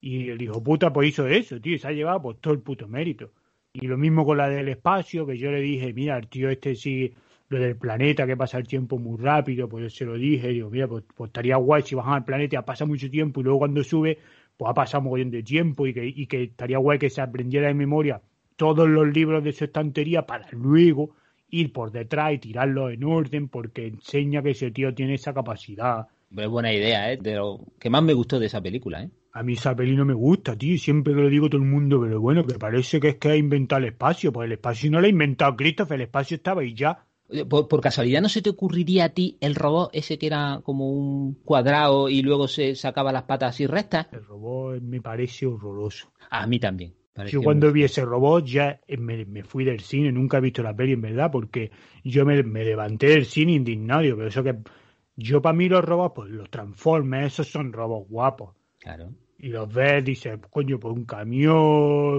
Y 0.02 0.30
el 0.30 0.42
hijo 0.42 0.62
puta 0.62 0.92
pues 0.92 1.10
hizo 1.10 1.28
eso, 1.28 1.62
tío, 1.62 1.78
se 1.80 1.88
ha 1.88 1.92
llevado 1.92 2.22
pues 2.22 2.40
todo 2.42 2.54
el 2.54 2.60
puto 2.62 2.88
mérito. 2.88 3.32
Y 3.74 3.88
lo 3.88 3.98
mismo 3.98 4.26
con 4.26 4.38
la 4.38 4.50
del 4.50 4.68
espacio, 4.70 5.26
que 5.26 5.38
yo 5.38 5.52
le 5.52 5.62
dije, 5.62 5.94
mira, 5.94 6.18
el 6.18 6.28
tío 6.28 6.50
este 6.50 6.76
sí, 6.76 7.14
lo 7.50 7.60
del 7.60 7.78
planeta, 7.78 8.28
que 8.28 8.36
pasa 8.36 8.58
el 8.58 8.68
tiempo 8.68 8.98
muy 9.00 9.18
rápido, 9.18 9.70
pues 9.70 9.84
yo 9.84 9.90
se 9.90 10.06
lo 10.06 10.16
dije, 10.16 10.50
digo, 10.50 10.70
mira, 10.70 10.88
pues, 10.88 11.06
pues 11.16 11.30
estaría 11.30 11.56
guay 11.56 11.84
si 11.84 11.96
bajan 11.96 12.16
al 12.16 12.26
planeta 12.26 12.66
pasado 12.66 12.90
mucho 12.90 13.10
tiempo 13.10 13.40
y 13.40 13.44
luego 13.44 13.60
cuando 13.60 13.84
sube, 13.84 14.20
pues 14.58 14.70
ha 14.70 14.74
pasado 14.74 15.00
un 15.00 15.06
mogollón 15.06 15.32
de 15.32 15.44
tiempo 15.44 15.88
y 15.88 15.94
que, 15.94 16.06
y 16.06 16.28
que 16.28 16.44
estaría 16.44 16.78
guay 16.78 17.00
que 17.00 17.10
se 17.10 17.22
aprendiera 17.22 17.68
de 17.68 17.74
memoria 17.74 18.22
todos 18.56 18.88
los 18.88 19.08
libros 19.08 19.44
de 19.44 19.52
su 19.54 19.66
estantería 19.66 20.26
para 20.26 20.48
luego 20.52 21.16
ir 21.54 21.72
por 21.72 21.92
detrás 21.92 22.34
y 22.34 22.40
tirarlos 22.40 22.92
en 22.92 23.04
orden 23.04 23.48
porque 23.48 23.88
enseña 23.88 24.42
que 24.42 24.52
ese 24.52 24.72
tío 24.72 24.94
tiene 24.94 25.14
esa 25.14 25.34
capacidad. 25.34 26.08
Es 26.36 26.48
buena 26.48 26.74
idea, 26.74 27.12
¿eh? 27.12 27.18
De 27.18 27.36
lo 27.36 27.60
que 27.80 27.92
más 27.92 28.02
me 28.02 28.14
gustó 28.14 28.40
de 28.40 28.48
esa 28.48 28.60
película, 28.60 29.04
¿eh? 29.04 29.10
A 29.34 29.44
mí 29.44 29.54
esa 29.54 29.76
peli 29.76 29.96
no 29.96 30.04
me 30.06 30.14
gusta, 30.14 30.56
tío. 30.56 30.74
y 30.74 30.78
Siempre 30.80 31.14
que 31.14 31.22
lo 31.22 31.30
digo 31.30 31.50
todo 31.50 31.62
el 31.62 31.68
mundo, 31.68 32.02
pero 32.02 32.20
bueno, 32.20 32.46
que 32.46 32.58
parece 32.58 33.00
que 33.00 33.10
es 33.10 33.16
que 33.18 33.30
ha 33.30 33.36
inventado 33.36 33.80
el 33.82 33.90
espacio. 33.90 34.34
Pues 34.34 34.48
el 34.48 34.54
espacio 34.54 34.90
no 34.92 35.00
lo 35.00 35.06
ha 35.06 35.10
inventado 35.10 35.56
Christopher, 35.56 35.96
el 35.96 36.06
espacio 36.08 36.36
estaba 36.36 36.62
ahí 36.62 36.74
ya. 36.74 37.06
Por, 37.50 37.68
por 37.68 37.82
casualidad, 37.82 38.22
¿no 38.22 38.30
se 38.30 38.42
te 38.42 38.52
ocurriría 38.52 39.06
a 39.06 39.10
ti 39.10 39.38
el 39.42 39.56
robot 39.56 39.90
ese 39.94 40.20
que 40.20 40.28
era 40.28 40.62
como 40.64 40.92
un 40.92 41.36
cuadrado 41.46 42.10
y 42.10 42.22
luego 42.22 42.48
se 42.48 42.76
sacaba 42.76 43.12
las 43.12 43.24
patas 43.24 43.56
así 43.56 43.66
rectas? 43.66 44.08
El 44.12 44.24
robot 44.26 44.82
me 44.82 45.02
parece 45.02 45.48
horroroso. 45.48 46.12
A 46.30 46.46
mí 46.46 46.60
también. 46.60 46.94
Yo 47.30 47.42
cuando 47.44 47.68
muy- 47.68 47.74
vi 47.74 47.84
ese 47.84 48.04
robot 48.04 48.46
ya 48.46 48.80
me, 48.98 49.26
me 49.26 49.44
fui 49.44 49.64
del 49.64 49.82
cine, 49.82 50.12
nunca 50.12 50.38
he 50.38 50.42
visto 50.42 50.64
la 50.64 50.76
peli 50.76 50.94
en 50.94 51.02
verdad, 51.02 51.30
porque 51.32 51.72
yo 52.04 52.26
me, 52.26 52.42
me 52.44 52.66
levanté 52.66 53.08
del 53.10 53.26
cine 53.26 53.52
indignado, 53.54 54.02
pero 54.16 54.28
eso 54.28 54.44
que 54.44 54.56
yo 55.16 55.42
para 55.42 55.56
mí 55.56 55.70
los 55.70 55.86
robots, 55.86 56.14
pues 56.16 56.32
los 56.32 56.50
Transformers, 56.50 57.34
esos 57.34 57.50
son 57.50 57.72
robots 57.72 58.10
guapos. 58.10 58.56
Claro. 58.80 59.12
Y 59.38 59.50
los 59.50 59.72
ves, 59.72 60.04
dices, 60.04 60.40
coño, 60.50 60.80
pues 60.80 60.94
un 60.96 61.06
camión, 61.06 61.56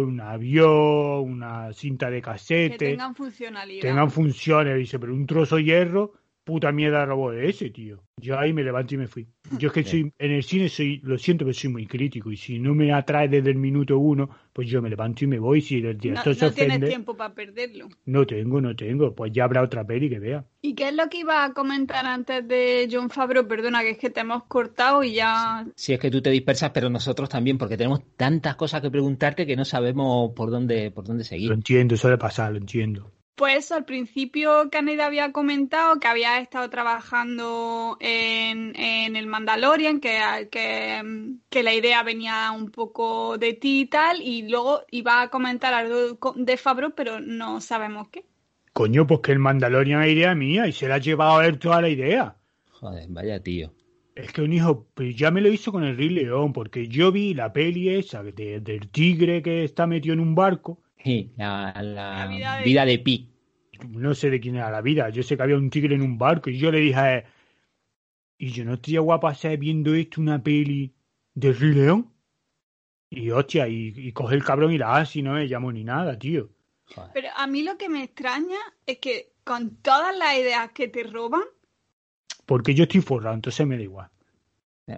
un 0.05 0.21
avión, 0.21 1.23
una 1.23 1.73
cinta 1.73 2.11
de 2.11 2.17
Que 2.19 2.23
casete. 2.23 2.77
tengan 2.79 3.15
funcionalidad. 3.15 3.81
tengan 3.83 4.11
funciones, 4.11 4.77
dice, 4.77 4.99
pero 4.99 5.15
un 5.15 5.27
trozo 5.27 5.57
de 5.57 5.65
hierro, 5.65 6.13
puta 6.45 6.71
mierda 6.73 7.01
de 7.01 7.07
robot 7.07 7.35
de 7.35 7.49
ese, 7.49 7.71
tío. 7.71 8.03
Yo 8.21 8.39
ahí 8.39 8.53
me 8.53 8.63
levanté 8.63 8.95
y 8.95 8.99
me 8.99 9.09
fui. 9.09 9.27
Yo 9.59 9.69
es 9.69 9.75
que 9.75 9.83
soy, 9.83 10.13
en 10.19 10.31
el 10.31 10.43
cine 10.45 10.69
soy, 10.69 11.01
lo 11.03 11.19
siento, 11.19 11.45
pero 11.45 11.53
soy 11.55 11.71
muy 11.71 11.87
crítico, 11.87 12.31
y 12.31 12.37
si 12.37 12.59
no 12.59 12.75
me 12.75 12.93
atrae 12.93 13.29
desde 13.29 13.51
el 13.51 13.57
minuto 13.57 13.99
uno, 13.99 14.31
pues 14.53 14.69
yo 14.69 14.81
me 14.81 14.89
levanto 14.89 15.25
y 15.25 15.27
me 15.27 15.39
voy, 15.39 15.61
si 15.61 15.77
el 15.79 15.83
No, 15.85 15.95
director 15.95 16.35
se 16.35 16.45
no 16.47 16.53
tienes 16.53 16.89
tiempo 16.89 17.17
para 17.17 17.35
perderlo. 17.35 17.89
no 18.07 18.27
tengo, 18.27 18.61
no 18.61 18.77
tengo, 18.77 19.15
pues 19.15 19.33
ya 19.33 19.45
habrá 19.45 19.63
otra 19.63 19.85
peli 19.87 20.09
que 20.09 20.19
vea. 20.21 20.45
¿Y 20.63 20.75
qué 20.75 20.89
es 20.89 20.95
lo 20.95 21.09
que 21.09 21.19
iba 21.19 21.45
a 21.45 21.53
comentar 21.53 22.07
antes 22.07 22.47
de 22.47 22.89
John 22.91 23.11
Favreau? 23.11 23.47
Perdona, 23.49 23.83
que 23.83 23.91
es 23.91 23.99
que 23.99 24.11
te 24.11 24.21
hemos 24.21 24.45
cortado 24.45 25.03
y 25.03 25.15
ya... 25.15 25.67
Si 25.75 25.93
es 25.93 25.99
que 26.01 26.11
tú 26.11 26.23
te 26.23 26.31
dispersas, 26.31 26.71
pero 26.71 26.89
nosotros 26.89 27.29
también, 27.29 27.59
porque 27.59 27.77
tenemos 27.77 28.01
tantas 28.17 28.55
cosas 28.57 28.81
que 28.81 28.91
preguntarte 28.91 29.47
que 29.47 29.57
no 29.57 29.65
sabemos 29.65 30.33
por 30.35 30.51
dónde, 30.51 30.91
por 30.91 31.05
dónde 31.05 31.25
Lo 31.25 31.29
seguir. 31.29 31.53
entiendo, 31.53 31.97
suele 31.97 32.17
pasar, 32.17 32.53
lo 32.53 32.59
entiendo. 32.59 33.11
Pues 33.37 33.73
al 33.73 33.85
principio 33.85 34.69
Caneda 34.71 35.07
había 35.07 35.33
comentado 35.33 35.99
que 35.99 36.07
había 36.07 36.39
estado 36.39 36.71
trabajando 36.71 37.97
en, 37.99 38.77
en 38.77 39.17
el 39.17 39.27
Mandalorian, 39.27 39.99
que, 39.99 40.21
que, 40.53 41.03
que 41.51 41.63
la 41.65 41.75
idea 41.75 42.05
venía 42.05 42.53
un 42.53 42.71
poco 42.71 43.37
de 43.37 43.55
ti 43.55 43.81
y 43.81 43.87
tal, 43.87 44.23
y 44.23 44.49
luego 44.49 44.83
iba 44.93 45.21
a 45.21 45.31
comentar 45.31 45.75
algo 45.75 46.17
de 46.37 46.57
Favreau, 46.57 46.93
pero 46.95 47.19
no 47.19 47.61
sabemos 47.61 48.09
qué. 48.09 48.25
Coño, 48.73 49.05
pues 49.05 49.19
que 49.21 49.33
el 49.33 49.41
Mandalorian 49.41 50.03
es 50.05 50.13
idea 50.13 50.35
mía, 50.37 50.69
y 50.69 50.73
se 50.73 50.87
la 50.87 50.97
ha 50.97 50.99
llevado 50.99 51.39
a 51.39 51.47
él 51.47 51.59
toda 51.59 51.81
la 51.81 51.89
idea. 51.89 52.37
Joder, 52.71 53.07
vaya 53.09 53.43
tío. 53.43 53.73
Es 54.15 54.33
que 54.33 54.43
un 54.43 54.53
hijo, 54.53 54.87
pues 54.95 55.17
ya 55.17 55.33
me 55.33 55.41
lo 55.41 55.49
hizo 55.49 55.73
con 55.73 55.83
el 55.83 55.97
Rey 55.97 56.09
León, 56.11 56.53
porque 56.53 56.87
yo 56.87 57.11
vi 57.11 57.35
la 57.35 57.53
peli 57.53 57.89
esa 57.89 58.23
de- 58.23 58.61
del 58.61 58.89
tigre 58.91 59.43
que 59.43 59.65
está 59.65 59.89
metido 59.89 60.13
en 60.13 60.21
un 60.21 60.37
barco, 60.37 60.81
Sí, 61.05 61.31
la, 61.37 61.73
la 61.83 62.09
La 62.19 62.27
vida 62.27 62.57
de- 62.59 62.65
vida 62.65 62.85
de 62.85 62.99
Pi. 62.99 63.31
no 63.89 64.15
sé 64.15 64.31
de 64.31 64.41
quién 64.41 64.57
era 64.57 64.71
la 64.71 64.81
vida, 64.81 65.09
yo 65.11 65.23
sé 65.23 65.37
que 65.37 65.43
había 65.43 65.57
un 65.57 65.71
tigre 65.71 65.95
en 65.95 66.03
un 66.03 66.19
barco 66.19 66.51
y 66.51 66.59
yo 66.59 66.71
le 66.73 66.81
dije 66.81 66.99
a 66.99 67.15
él, 67.19 67.25
y 68.39 68.51
yo 68.51 68.65
no 68.65 68.75
estoy 68.75 68.97
guapa 68.99 69.31
hacer 69.31 69.59
viendo 69.59 69.95
esto 69.95 70.21
una 70.21 70.43
peli 70.43 70.95
de 71.35 71.53
Rey 71.53 71.73
León. 71.75 72.11
Y 73.11 73.31
hostia, 73.31 73.69
y, 73.69 73.93
y 73.97 74.13
coge 74.13 74.35
el 74.35 74.45
cabrón 74.45 74.73
y 74.73 74.79
la 74.79 74.97
hace 74.97 75.21
y 75.21 75.23
no 75.23 75.35
me 75.35 75.47
llamo 75.47 75.73
ni 75.73 75.85
nada, 75.85 76.19
tío. 76.19 76.51
Joder. 76.95 77.11
Pero 77.15 77.29
a 77.37 77.47
mí 77.47 77.63
lo 77.63 77.79
que 77.79 77.89
me 77.89 78.03
extraña 78.05 78.59
es 78.87 78.99
que 78.99 79.33
con 79.45 79.77
todas 79.83 80.17
las 80.17 80.37
ideas 80.37 80.71
que 80.73 80.89
te 80.89 81.03
roban, 81.05 81.45
Porque 82.47 82.75
yo 82.75 82.85
estoy 82.85 83.03
forrado, 83.03 83.35
entonces 83.35 83.67
me 83.67 83.77
da 83.77 83.83
igual. 83.83 84.11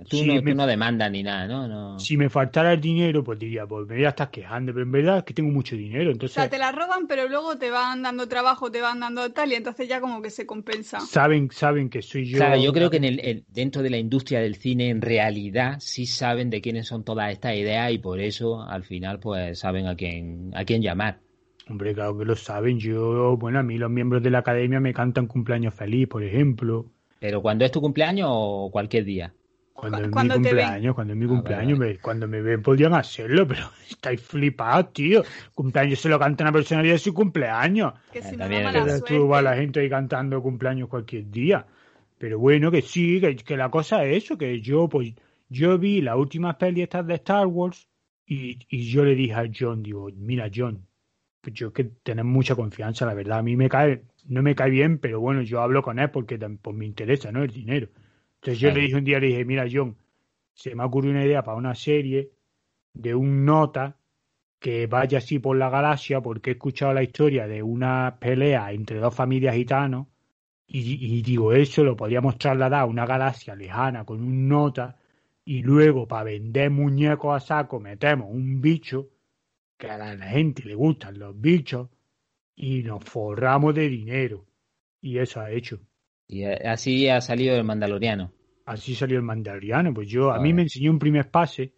Tú, 0.09 0.17
Sí, 0.17 0.27
no, 0.27 0.35
me- 0.35 0.51
tú 0.53 0.57
no 0.57 0.67
demandas 0.67 1.11
ni 1.13 1.23
nada, 1.23 1.47
¿no? 1.47 1.69
no... 1.69 2.01
Si 2.01 2.17
me 2.17 2.29
faltara 2.29 2.73
el 2.73 2.81
dinero, 2.81 3.23
pues 3.23 3.39
diría, 3.39 3.67
pues 3.67 3.87
me 3.87 4.01
ya 4.01 4.09
estás 4.09 4.29
quejando, 4.31 4.73
pero 4.73 4.85
en 4.85 4.91
verdad 4.91 5.19
es 5.19 5.25
que 5.25 5.33
tengo 5.35 5.51
mucho 5.51 5.77
dinero, 5.77 6.09
o 6.11 6.13
entonces 6.13 6.35
sea, 6.35 6.51
te 6.51 6.59
la 6.59 6.73
roban, 6.73 7.07
pero 7.07 7.29
luego 7.29 7.57
te 7.57 7.71
van 7.71 8.03
dando 8.03 8.27
trabajo, 8.27 8.71
te 8.71 8.81
van 8.81 8.99
dando 9.01 9.31
tal, 9.33 9.53
y 9.53 9.55
entonces 9.55 9.89
ya 9.89 10.01
como 10.01 10.21
que 10.21 10.31
se 10.31 10.45
compensa. 10.45 10.99
saben, 10.99 11.51
saben 11.53 11.89
que 11.89 12.03
soy 12.03 12.27
yo. 12.27 12.39
Claro, 12.39 12.61
yo 12.61 12.73
creo 12.73 12.91
que 12.91 12.97
en 12.97 13.05
el, 13.05 13.21
el- 13.21 13.45
dentro 13.49 13.83
de 13.83 13.91
la 13.91 13.99
industria 13.99 14.41
del 14.41 14.57
cine, 14.57 14.89
en 14.91 15.01
realidad, 15.01 15.77
sí 15.79 16.05
saben 16.07 16.51
de 16.51 16.61
quiénes 16.61 16.89
son 16.89 17.05
todas 17.05 17.31
estas 17.31 17.55
ideas 17.55 17.93
y 17.93 17.99
por 17.99 18.21
eso, 18.21 18.63
al 18.63 18.83
final, 18.83 19.21
pues 19.21 19.61
saben 19.61 19.87
a 19.87 19.95
quién, 19.95 20.51
a 20.55 20.65
quién 20.65 20.83
llamar. 20.83 21.21
Hombre, 21.69 21.95
claro 21.95 22.17
que 22.19 22.25
lo 22.25 22.37
saben. 22.37 22.79
Yo, 22.79 23.37
bueno, 23.37 23.59
a 23.61 23.63
mí 23.63 23.79
los 23.79 23.91
miembros 23.91 24.23
de 24.23 24.31
la 24.31 24.39
academia 24.39 24.81
me 24.81 24.93
cantan 24.93 25.27
cumpleaños 25.27 25.75
feliz, 25.75 26.07
por 26.09 26.23
ejemplo. 26.23 26.87
Pero 27.19 27.43
cuando 27.43 27.65
es 27.65 27.73
tu 27.73 27.81
cumpleaños 27.81 28.29
o 28.31 28.69
cualquier 28.73 29.05
día. 29.05 29.33
Cuando 29.77 29.99
Cu- 29.99 30.09
es 30.09 30.09
mi 30.11 30.31
cumpleaños, 30.31 30.95
cuando 30.95 31.13
es 31.13 31.19
mi 31.19 31.27
Ah, 31.27 31.29
cumpleaños, 31.29 31.79
me- 31.79 31.99
cuando 31.99 32.27
me 32.27 32.41
ven 32.41 32.63
podrían 32.63 32.95
hacerlo, 32.95 33.47
pero 33.47 33.61
estáis 33.91 34.21
flipados, 34.23 34.93
tío. 34.93 35.23
Cumpleaños 35.55 36.01
se 36.01 36.09
lo 36.09 36.19
canta 36.19 36.45
una 36.45 36.53
persona 36.53 36.81
el 36.81 36.85
día 36.87 36.93
de 36.95 36.99
su 36.99 37.13
cumpleaños. 37.15 37.93
Que 38.13 38.23
si 38.23 38.35
Eh, 38.35 38.39
no 38.39 38.45
es 38.47 39.05
tú 39.05 39.29
va 39.29 39.43
la 39.43 39.55
gente 39.55 39.81
ahí 39.81 39.89
cantando 39.91 40.43
cumpleaños 40.43 40.89
cualquier 40.89 41.31
día. 41.31 41.67
Pero 42.19 42.39
bueno, 42.39 42.71
que 42.71 42.81
sí, 42.83 43.21
que, 43.21 43.37
que 43.37 43.57
la 43.57 43.71
cosa 43.71 44.05
es 44.05 44.25
eso, 44.25 44.39
que 44.39 44.61
yo, 44.61 44.89
pues, 44.89 45.13
yo 45.51 45.79
vi 45.79 46.01
las 46.01 46.17
últimas 46.17 46.57
peli 46.57 46.83
estas 46.83 47.07
de 47.07 47.15
Star 47.17 47.47
Wars 47.47 47.89
y, 48.27 48.59
y 48.71 48.91
yo 48.91 49.05
le 49.05 49.15
dije 49.15 49.35
a 49.35 49.45
John, 49.55 49.83
digo, 49.83 50.09
mira 50.17 50.51
John, 50.53 50.87
pues 51.41 51.55
yo 51.55 51.73
que 51.73 51.85
tenemos 51.85 52.33
mucha 52.33 52.55
confianza, 52.57 53.07
la 53.07 53.15
verdad, 53.15 53.39
a 53.39 53.43
mí 53.43 53.57
me 53.57 53.69
cae, 53.69 54.03
no 54.27 54.43
me 54.43 54.55
cae 54.55 54.71
bien, 54.71 54.99
pero 54.99 55.21
bueno, 55.21 55.43
yo 55.43 55.61
hablo 55.61 55.83
con 55.83 55.99
él 55.99 56.11
porque 56.11 56.39
pues, 56.39 56.77
me 56.77 56.87
interesa, 56.87 57.31
¿no? 57.33 57.43
El 57.43 57.51
dinero. 57.53 57.89
Entonces 58.47 58.61
yo 58.61 58.69
Claro. 58.69 58.77
le 58.81 58.83
dije 58.87 58.97
un 58.97 59.05
día, 59.05 59.19
le 59.19 59.27
dije, 59.27 59.45
mira 59.45 59.67
John, 59.71 59.97
se 60.55 60.75
me 60.77 60.85
ocurre 60.85 61.11
una 61.11 61.25
idea 61.25 61.43
para 61.43 61.57
una 61.59 61.75
serie 61.75 62.31
de 62.95 63.13
un 63.13 63.45
nota 63.45 63.97
que 64.61 64.87
vaya 64.87 65.19
así 65.19 65.41
por 65.41 65.57
la 65.57 65.69
galaxia 65.69 66.21
porque 66.21 66.51
he 66.51 66.53
escuchado 66.53 66.95
la 66.95 67.03
historia 67.03 67.49
de 67.49 67.61
una 67.63 68.19
pelea 68.21 68.71
entre 68.73 68.99
dos 69.01 69.13
familias 69.15 69.57
gitanos 69.57 70.07
y, 70.69 71.19
y 71.19 71.23
digo, 71.23 71.53
eso 71.53 71.83
lo 71.83 71.97
podríamos 71.97 72.39
trasladar 72.39 72.83
a 72.83 72.87
una 72.87 73.05
galaxia 73.05 73.57
lejana 73.57 74.05
con 74.05 74.23
un 74.23 74.47
nota 74.49 74.97
y 75.45 75.63
luego 75.63 76.07
para 76.07 76.25
vender 76.25 76.71
muñecos 76.71 77.35
a 77.35 77.41
saco 77.45 77.81
metemos 77.81 78.29
un 78.31 78.61
bicho 78.61 79.09
que 79.77 79.89
a 79.91 79.99
la 79.99 80.17
gente 80.29 80.63
le 80.65 80.77
gustan 80.77 81.19
los 81.19 81.39
bichos 81.41 81.89
y 82.55 82.85
nos 82.85 83.03
forramos 83.05 83.75
de 83.75 83.89
dinero. 83.89 84.47
Y 85.01 85.19
eso 85.19 85.41
ha 85.41 85.51
hecho. 85.51 85.81
Y 86.29 86.45
así 86.45 87.09
ha 87.09 87.21
salido 87.21 87.57
el 87.57 87.65
Mandaloriano. 87.65 88.36
Así 88.67 88.95
salió 88.95 89.17
el 89.17 89.23
mandaloriano. 89.23 89.95
Pues 89.95 90.09
yo, 90.09 90.33
a 90.33 90.39
mí 90.41 90.53
me 90.53 90.63
enseñó 90.63 90.91
un 90.91 90.99
primer 90.99 91.31
pase 91.31 91.73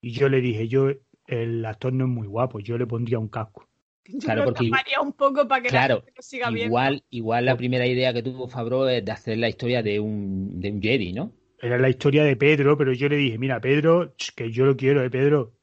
y 0.00 0.12
yo 0.12 0.28
le 0.28 0.40
dije, 0.40 0.68
yo, 0.68 0.88
el 1.26 1.64
actor 1.66 1.92
no 1.92 2.04
es 2.04 2.10
muy 2.10 2.26
guapo, 2.26 2.60
yo 2.60 2.78
le 2.78 2.86
pondría 2.86 3.18
un 3.18 3.28
casco. 3.28 3.68
Yo 4.06 4.18
Claro, 4.20 4.44
lo 4.44 4.54
porque- 4.54 4.70
un 5.02 5.12
poco 5.12 5.46
para 5.46 5.62
que 5.62 5.68
Claro, 5.68 5.96
la 5.96 6.00
gente 6.00 6.12
lo 6.16 6.22
siga 6.22 6.50
viendo. 6.50 6.66
Igual, 6.66 7.04
igual 7.10 7.44
la 7.44 7.56
primera 7.56 7.86
idea 7.86 8.14
que 8.14 8.22
tuvo 8.22 8.48
Fabro 8.48 8.88
es 8.88 9.04
de 9.04 9.12
hacer 9.12 9.36
la 9.36 9.48
historia 9.48 9.82
de 9.82 10.00
un, 10.00 10.58
de 10.60 10.70
un 10.70 10.80
Jedi, 10.80 11.12
¿no? 11.12 11.32
Era 11.60 11.76
la 11.76 11.90
historia 11.90 12.22
de 12.24 12.36
Pedro, 12.36 12.78
pero 12.78 12.92
yo 12.92 13.08
le 13.08 13.16
dije, 13.16 13.36
mira, 13.36 13.60
Pedro, 13.60 14.14
que 14.36 14.50
yo 14.50 14.64
lo 14.64 14.76
quiero, 14.76 15.02
eh, 15.02 15.10
Pedro, 15.10 15.54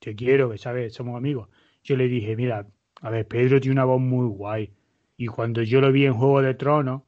te 0.00 0.14
quiero, 0.16 0.50
que 0.50 0.58
sabes, 0.58 0.92
somos 0.92 1.16
amigos. 1.16 1.48
Yo 1.84 1.96
le 1.96 2.08
dije, 2.08 2.34
mira, 2.36 2.66
a 3.00 3.10
ver, 3.10 3.26
Pedro 3.28 3.60
tiene 3.60 3.74
una 3.74 3.84
voz 3.84 4.00
muy 4.00 4.26
guay. 4.26 4.70
Y 5.16 5.26
cuando 5.28 5.62
yo 5.62 5.80
lo 5.80 5.92
vi 5.92 6.06
en 6.06 6.14
Juego 6.14 6.42
de 6.42 6.54
Tronos, 6.54 7.02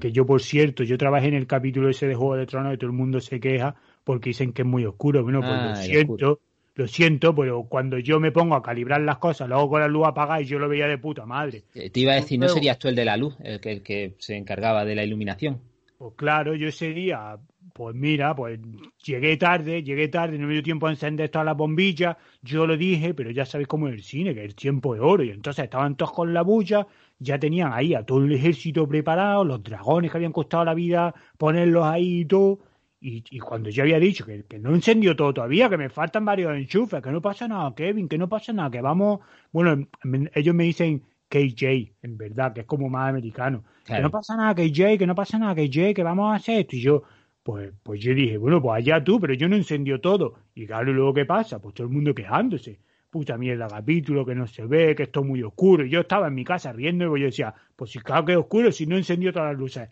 que 0.00 0.12
yo, 0.12 0.24
por 0.26 0.40
cierto, 0.42 0.84
yo 0.84 0.96
trabajé 0.98 1.28
en 1.28 1.34
el 1.34 1.46
capítulo 1.46 1.88
ese 1.88 2.06
de 2.06 2.14
Juego 2.14 2.36
de 2.36 2.46
Tronos 2.46 2.74
y 2.74 2.76
todo 2.78 2.90
el 2.90 2.96
mundo 2.96 3.20
se 3.20 3.40
queja 3.40 3.74
porque 4.04 4.30
dicen 4.30 4.52
que 4.52 4.62
es 4.62 4.68
muy 4.68 4.84
oscuro. 4.84 5.22
Bueno, 5.22 5.40
pues 5.40 5.52
Ah, 5.52 5.66
lo 5.68 5.76
siento, 5.76 6.12
oscuro. 6.12 6.40
lo 6.74 6.86
siento, 6.88 7.34
pero 7.34 7.64
cuando 7.64 7.98
yo 7.98 8.18
me 8.20 8.32
pongo 8.32 8.54
a 8.54 8.62
calibrar 8.62 9.00
las 9.00 9.18
cosas, 9.18 9.48
luego 9.48 9.68
con 9.70 9.80
la 9.80 9.88
luz 9.88 10.06
apagada 10.06 10.40
y 10.40 10.46
yo 10.46 10.58
lo 10.58 10.68
veía 10.68 10.86
de 10.86 10.98
puta 10.98 11.26
madre. 11.26 11.64
Eh, 11.74 11.90
Te 11.90 12.00
iba 12.00 12.12
a 12.12 12.16
decir, 12.16 12.38
¿no 12.38 12.46
Luego- 12.46 12.54
serías 12.54 12.78
tú 12.78 12.88
el 12.88 12.94
de 12.94 13.04
la 13.04 13.16
luz, 13.16 13.34
el 13.42 13.60
que, 13.60 13.72
el 13.72 13.82
que 13.82 14.14
se 14.18 14.36
encargaba 14.36 14.84
de 14.84 14.94
la 14.94 15.04
iluminación? 15.04 15.60
Pues 15.98 16.14
claro, 16.16 16.54
yo 16.56 16.66
ese 16.66 16.92
día, 16.92 17.36
pues 17.74 17.94
mira, 17.94 18.34
pues 18.34 18.58
llegué 19.04 19.36
tarde, 19.36 19.84
llegué 19.84 20.08
tarde, 20.08 20.36
no 20.36 20.48
me 20.48 20.54
dio 20.54 20.62
tiempo 20.62 20.88
a 20.88 20.90
encender 20.90 21.28
todas 21.28 21.46
las 21.46 21.56
bombillas, 21.56 22.16
yo 22.42 22.66
lo 22.66 22.76
dije, 22.76 23.14
pero 23.14 23.30
ya 23.30 23.44
sabéis 23.46 23.68
cómo 23.68 23.86
es 23.86 23.94
el 23.94 24.02
cine, 24.02 24.34
que 24.34 24.44
el 24.44 24.56
tiempo 24.56 24.96
es 24.96 25.00
oro, 25.00 25.22
y 25.22 25.30
entonces 25.30 25.62
estaban 25.64 25.94
todos 25.96 26.10
con 26.12 26.34
la 26.34 26.42
bulla, 26.42 26.88
ya 27.22 27.38
tenían 27.38 27.72
ahí 27.72 27.94
a 27.94 28.04
todo 28.04 28.24
el 28.24 28.32
ejército 28.32 28.86
preparado, 28.88 29.44
los 29.44 29.62
dragones 29.62 30.10
que 30.10 30.16
habían 30.18 30.32
costado 30.32 30.64
la 30.64 30.74
vida, 30.74 31.14
ponerlos 31.38 31.84
ahí 31.84 32.20
y 32.20 32.24
todo, 32.24 32.60
y, 33.00 33.24
y 33.30 33.38
cuando 33.40 33.70
yo 33.70 33.82
había 33.82 33.98
dicho 33.98 34.24
que, 34.24 34.44
que 34.44 34.58
no 34.58 34.74
encendió 34.74 35.16
todo 35.16 35.34
todavía, 35.34 35.68
que 35.68 35.76
me 35.76 35.88
faltan 35.90 36.24
varios 36.24 36.54
enchufes, 36.56 37.02
que 37.02 37.10
no 37.10 37.20
pasa 37.20 37.48
nada, 37.48 37.74
Kevin, 37.74 38.08
que 38.08 38.18
no 38.18 38.28
pasa 38.28 38.52
nada, 38.52 38.70
que 38.70 38.80
vamos, 38.80 39.20
bueno, 39.50 39.88
me- 40.04 40.30
ellos 40.34 40.54
me 40.54 40.64
dicen 40.64 41.02
KJ, 41.28 41.94
en 42.02 42.16
verdad, 42.16 42.52
que 42.52 42.60
es 42.60 42.66
como 42.66 42.88
más 42.88 43.08
americano. 43.08 43.64
Que 43.92 44.00
no 44.02 44.10
pasa 44.10 44.36
nada, 44.36 44.54
KJ, 44.54 44.98
que 44.98 45.06
no 45.06 45.14
pasa 45.14 45.38
nada, 45.38 45.54
KJ, 45.54 45.94
que 45.94 46.02
vamos 46.02 46.32
a 46.32 46.36
hacer 46.36 46.60
esto. 46.60 46.76
Y 46.76 46.80
yo, 46.82 47.02
pues, 47.42 47.72
pues 47.82 48.00
yo 48.00 48.14
dije, 48.14 48.36
bueno, 48.38 48.62
pues 48.62 48.78
allá 48.78 49.02
tú, 49.02 49.18
pero 49.20 49.34
yo 49.34 49.48
no 49.48 49.56
encendió 49.56 50.00
todo. 50.00 50.34
Y 50.54 50.66
claro, 50.66 50.90
¿y 50.90 50.94
luego 50.94 51.12
qué 51.14 51.24
pasa? 51.24 51.60
Pues 51.60 51.74
todo 51.74 51.86
el 51.86 51.92
mundo 51.92 52.14
quejándose. 52.14 52.78
Puta 53.12 53.36
mierda, 53.36 53.68
capítulo, 53.68 54.24
que 54.24 54.34
no 54.34 54.46
se 54.46 54.64
ve, 54.64 54.94
que 54.96 55.02
esto 55.02 55.20
es 55.20 55.26
muy 55.26 55.42
oscuro. 55.42 55.84
Y 55.84 55.90
yo 55.90 56.00
estaba 56.00 56.28
en 56.28 56.34
mi 56.34 56.44
casa 56.44 56.72
riendo 56.72 57.14
y 57.14 57.20
yo 57.20 57.26
decía, 57.26 57.52
pues 57.76 57.90
si 57.90 57.98
claro 57.98 58.24
que 58.24 58.32
es 58.32 58.38
oscuro, 58.38 58.72
si 58.72 58.86
no 58.86 58.96
encendió 58.96 59.34
todas 59.34 59.50
las 59.52 59.58
luces. 59.60 59.90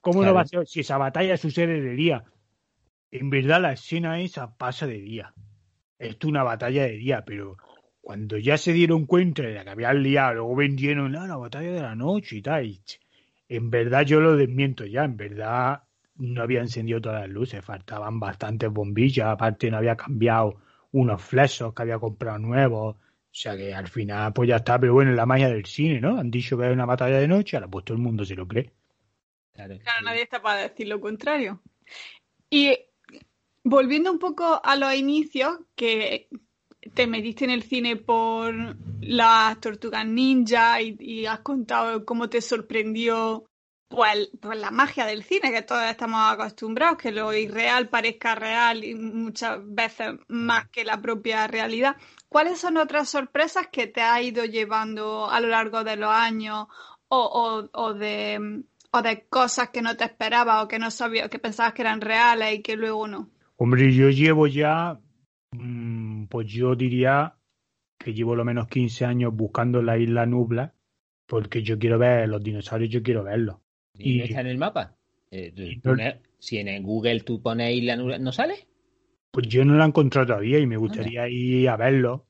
¿Cómo 0.00 0.24
no 0.24 0.32
va 0.32 0.40
a 0.40 0.46
ser 0.46 0.66
si 0.66 0.80
esa 0.80 0.96
batalla 0.96 1.36
sucede 1.36 1.82
de 1.82 1.90
día? 1.94 2.24
En 3.10 3.30
verdad 3.30 3.60
la 3.62 3.72
escena 3.72 4.20
esa 4.20 4.56
pasa 4.56 4.86
de 4.86 5.00
día. 5.00 5.34
Esto 5.98 6.28
es 6.28 6.30
una 6.30 6.44
batalla 6.44 6.84
de 6.84 6.92
día, 6.98 7.24
pero 7.26 7.58
cuando 8.00 8.38
ya 8.38 8.58
se 8.58 8.72
dieron 8.72 9.06
cuenta 9.06 9.42
de 9.42 9.54
la 9.54 9.64
que 9.64 9.70
habían 9.70 10.02
liado, 10.02 10.34
luego 10.34 10.56
vendieron 10.56 11.12
"No, 11.12 11.26
la 11.26 11.36
batalla 11.36 11.72
de 11.72 11.82
la 11.82 11.94
noche 11.94 12.36
y 12.38 12.42
tal. 12.42 12.66
y, 12.66 12.82
en 13.48 13.70
verdad 13.70 14.04
yo 14.06 14.20
lo 14.20 14.36
desmiento 14.36 14.86
ya, 14.86 15.04
en 15.04 15.16
verdad 15.18 15.82
no 16.16 16.42
había 16.42 16.60
encendido 16.60 17.00
todas 17.02 17.22
las 17.22 17.30
luces, 17.30 17.64
faltaban 17.64 18.20
bastantes 18.20 18.70
bombillas, 18.70 19.26
aparte 19.28 19.70
no 19.70 19.78
había 19.78 19.96
cambiado 19.96 20.56
unos 20.92 21.22
flexos 21.22 21.74
que 21.74 21.82
había 21.82 21.98
comprado 21.98 22.38
nuevos, 22.38 22.96
o 22.96 23.34
sea 23.34 23.56
que 23.56 23.74
al 23.74 23.88
final 23.88 24.32
pues 24.32 24.48
ya 24.48 24.56
está, 24.56 24.78
pero 24.78 24.94
bueno, 24.94 25.10
es 25.10 25.16
la 25.16 25.26
magia 25.26 25.48
del 25.48 25.64
cine, 25.64 26.00
¿no? 26.00 26.18
Han 26.18 26.30
dicho 26.30 26.56
que 26.56 26.66
es 26.66 26.72
una 26.72 26.86
batalla 26.86 27.18
de 27.18 27.28
noche, 27.28 27.56
ahora 27.56 27.68
pues 27.68 27.84
todo 27.84 27.96
el 27.96 28.02
mundo 28.02 28.24
se 28.24 28.34
lo 28.34 28.46
cree. 28.46 28.70
Claro. 29.52 29.78
Claro, 29.82 30.04
nadie 30.04 30.22
está 30.22 30.40
para 30.40 30.62
decir 30.62 30.88
lo 30.88 31.00
contrario. 31.00 31.60
Y 32.50 32.78
volviendo 33.64 34.12
un 34.12 34.18
poco 34.18 34.60
a 34.62 34.76
los 34.76 34.94
inicios, 34.94 35.58
que 35.74 36.28
te 36.94 37.06
metiste 37.06 37.44
en 37.44 37.50
el 37.50 37.62
cine 37.62 37.96
por 37.96 38.54
las 39.00 39.60
tortugas 39.60 40.06
ninja 40.06 40.80
y, 40.82 40.96
y 40.98 41.26
has 41.26 41.40
contado 41.40 42.04
cómo 42.04 42.28
te 42.28 42.40
sorprendió 42.40 43.46
pues, 43.94 44.58
la 44.58 44.70
magia 44.70 45.06
del 45.06 45.22
cine, 45.22 45.52
que 45.52 45.62
todos 45.62 45.84
estamos 45.84 46.20
acostumbrados, 46.32 46.98
que 46.98 47.12
lo 47.12 47.32
irreal 47.32 47.88
parezca 47.88 48.34
real 48.34 48.84
y 48.84 48.94
muchas 48.94 49.60
veces 49.64 50.14
más 50.28 50.68
que 50.68 50.84
la 50.84 51.00
propia 51.00 51.46
realidad. 51.46 51.96
¿Cuáles 52.28 52.58
son 52.58 52.76
otras 52.76 53.08
sorpresas 53.08 53.68
que 53.70 53.86
te 53.86 54.00
ha 54.00 54.20
ido 54.22 54.44
llevando 54.44 55.30
a 55.30 55.40
lo 55.40 55.48
largo 55.48 55.84
de 55.84 55.96
los 55.96 56.10
años 56.10 56.66
o 57.08 57.94
de, 57.94 58.64
o 58.92 59.02
de 59.02 59.26
cosas 59.28 59.70
que 59.70 59.82
no 59.82 59.96
te 59.96 60.04
esperabas 60.04 60.64
o 60.64 60.68
que 60.68 60.78
no 60.78 60.90
sabías, 60.90 61.28
que 61.28 61.38
pensabas 61.38 61.72
que 61.72 61.82
eran 61.82 62.00
reales 62.00 62.54
y 62.54 62.62
que 62.62 62.76
luego 62.76 63.08
no? 63.08 63.30
Hombre, 63.56 63.92
yo 63.92 64.10
llevo 64.10 64.46
ya, 64.46 64.98
mm, 65.52 66.26
pues 66.26 66.48
yo 66.48 66.74
diría 66.74 67.36
que 67.98 68.12
llevo 68.12 68.34
lo 68.34 68.44
menos 68.44 68.68
15 68.68 69.04
años 69.04 69.34
buscando 69.34 69.82
la 69.82 69.96
isla 69.96 70.26
Nubla, 70.26 70.74
porque 71.26 71.62
yo 71.62 71.78
quiero 71.78 71.98
ver 71.98 72.28
los 72.28 72.42
dinosaurios, 72.42 72.90
yo 72.90 73.02
quiero 73.02 73.24
verlos. 73.24 73.56
¿Y 73.98 74.14
no 74.18 74.24
está 74.24 74.40
en 74.40 74.46
el 74.48 74.58
mapa? 74.58 74.96
Eh, 75.30 75.52
tú- 75.54 75.62
y 75.62 75.76
tú 75.80 75.88
no- 75.90 75.96
me- 75.96 76.20
si 76.38 76.58
en 76.58 76.68
el 76.68 76.82
Google 76.82 77.20
tú 77.20 77.40
pones 77.42 77.74
Isla 77.74 77.96
Nubla, 77.96 78.18
¿no 78.18 78.32
sale? 78.32 78.66
Pues 79.30 79.48
yo 79.48 79.64
no 79.64 79.74
la 79.74 79.84
he 79.84 79.88
encontrado 79.88 80.28
todavía 80.28 80.58
y 80.58 80.66
me 80.66 80.76
gustaría 80.76 81.28
ir 81.28 81.68
a 81.68 81.76
verlo, 81.76 82.26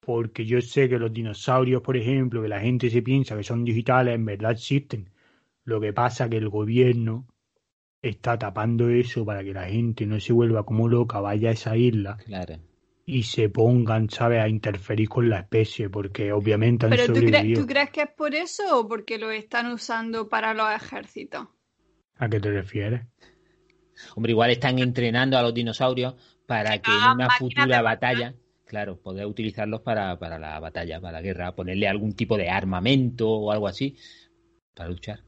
porque 0.00 0.46
yo 0.46 0.60
sé 0.62 0.88
que 0.88 0.98
los 0.98 1.12
dinosaurios, 1.12 1.82
por 1.82 1.96
ejemplo, 1.96 2.42
que 2.42 2.48
la 2.48 2.60
gente 2.60 2.90
se 2.90 3.02
piensa 3.02 3.36
que 3.36 3.44
son 3.44 3.64
digitales, 3.64 4.14
en 4.16 4.24
verdad 4.26 4.52
existen. 4.52 5.10
Lo 5.64 5.80
que 5.80 5.92
pasa 5.92 6.28
que 6.30 6.38
el 6.38 6.48
gobierno 6.50 7.26
está 8.02 8.38
tapando 8.38 8.88
eso 8.90 9.24
para 9.26 9.44
que 9.44 9.54
la 9.54 9.66
gente 9.68 10.06
no 10.06 10.20
se 10.20 10.32
vuelva 10.34 10.64
como 10.66 10.88
loca, 10.88 11.20
vaya 11.20 11.50
a 11.50 11.52
esa 11.52 11.76
isla 11.76 12.18
Claro. 12.24 12.60
Y 13.12 13.22
se 13.24 13.48
pongan, 13.48 14.08
¿sabes?, 14.08 14.40
a 14.40 14.48
interferir 14.48 15.08
con 15.08 15.28
la 15.28 15.40
especie, 15.40 15.90
porque 15.90 16.32
obviamente 16.32 16.86
han 16.86 16.92
¿Pero 16.92 17.06
tú, 17.06 17.12
crees- 17.14 17.32
sobrevivido. 17.32 17.60
tú 17.62 17.66
crees 17.66 17.90
que 17.90 18.02
es 18.02 18.10
por 18.10 18.34
eso 18.34 18.78
o 18.78 18.86
porque 18.88 19.18
lo 19.18 19.30
están 19.30 19.72
usando 19.72 20.28
para 20.28 20.54
los 20.54 20.70
ejércitos? 20.72 21.48
¿A 22.18 22.28
qué 22.28 22.38
te 22.40 22.50
refieres? 22.50 23.02
Hombre, 24.14 24.32
igual 24.32 24.50
están 24.50 24.78
entrenando 24.78 25.36
a 25.36 25.42
los 25.42 25.52
dinosaurios 25.52 26.14
para 26.46 26.78
que 26.80 26.90
Ah, 26.92 27.06
en 27.08 27.14
una 27.16 27.26
máquinas 27.28 27.38
futura 27.38 27.76
de 27.78 27.82
batalla, 27.82 28.34
claro, 28.66 28.96
poder 29.00 29.26
utilizarlos 29.26 29.80
para, 29.80 30.18
para 30.18 30.38
la 30.38 30.58
batalla, 30.60 31.00
para 31.00 31.12
la 31.18 31.22
guerra, 31.22 31.54
ponerle 31.54 31.88
algún 31.88 32.14
tipo 32.14 32.36
de 32.36 32.48
armamento 32.48 33.28
o 33.28 33.50
algo 33.52 33.66
así 33.68 33.96
para 34.74 34.88
luchar. 34.88 35.20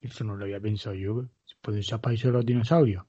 Eso 0.00 0.24
no 0.24 0.36
lo 0.36 0.44
había 0.44 0.60
pensado 0.60 0.94
yo. 0.94 1.24
¿Pueden 1.62 1.82
ser 1.82 2.00
países 2.00 2.30
los 2.30 2.44
dinosaurios? 2.46 3.04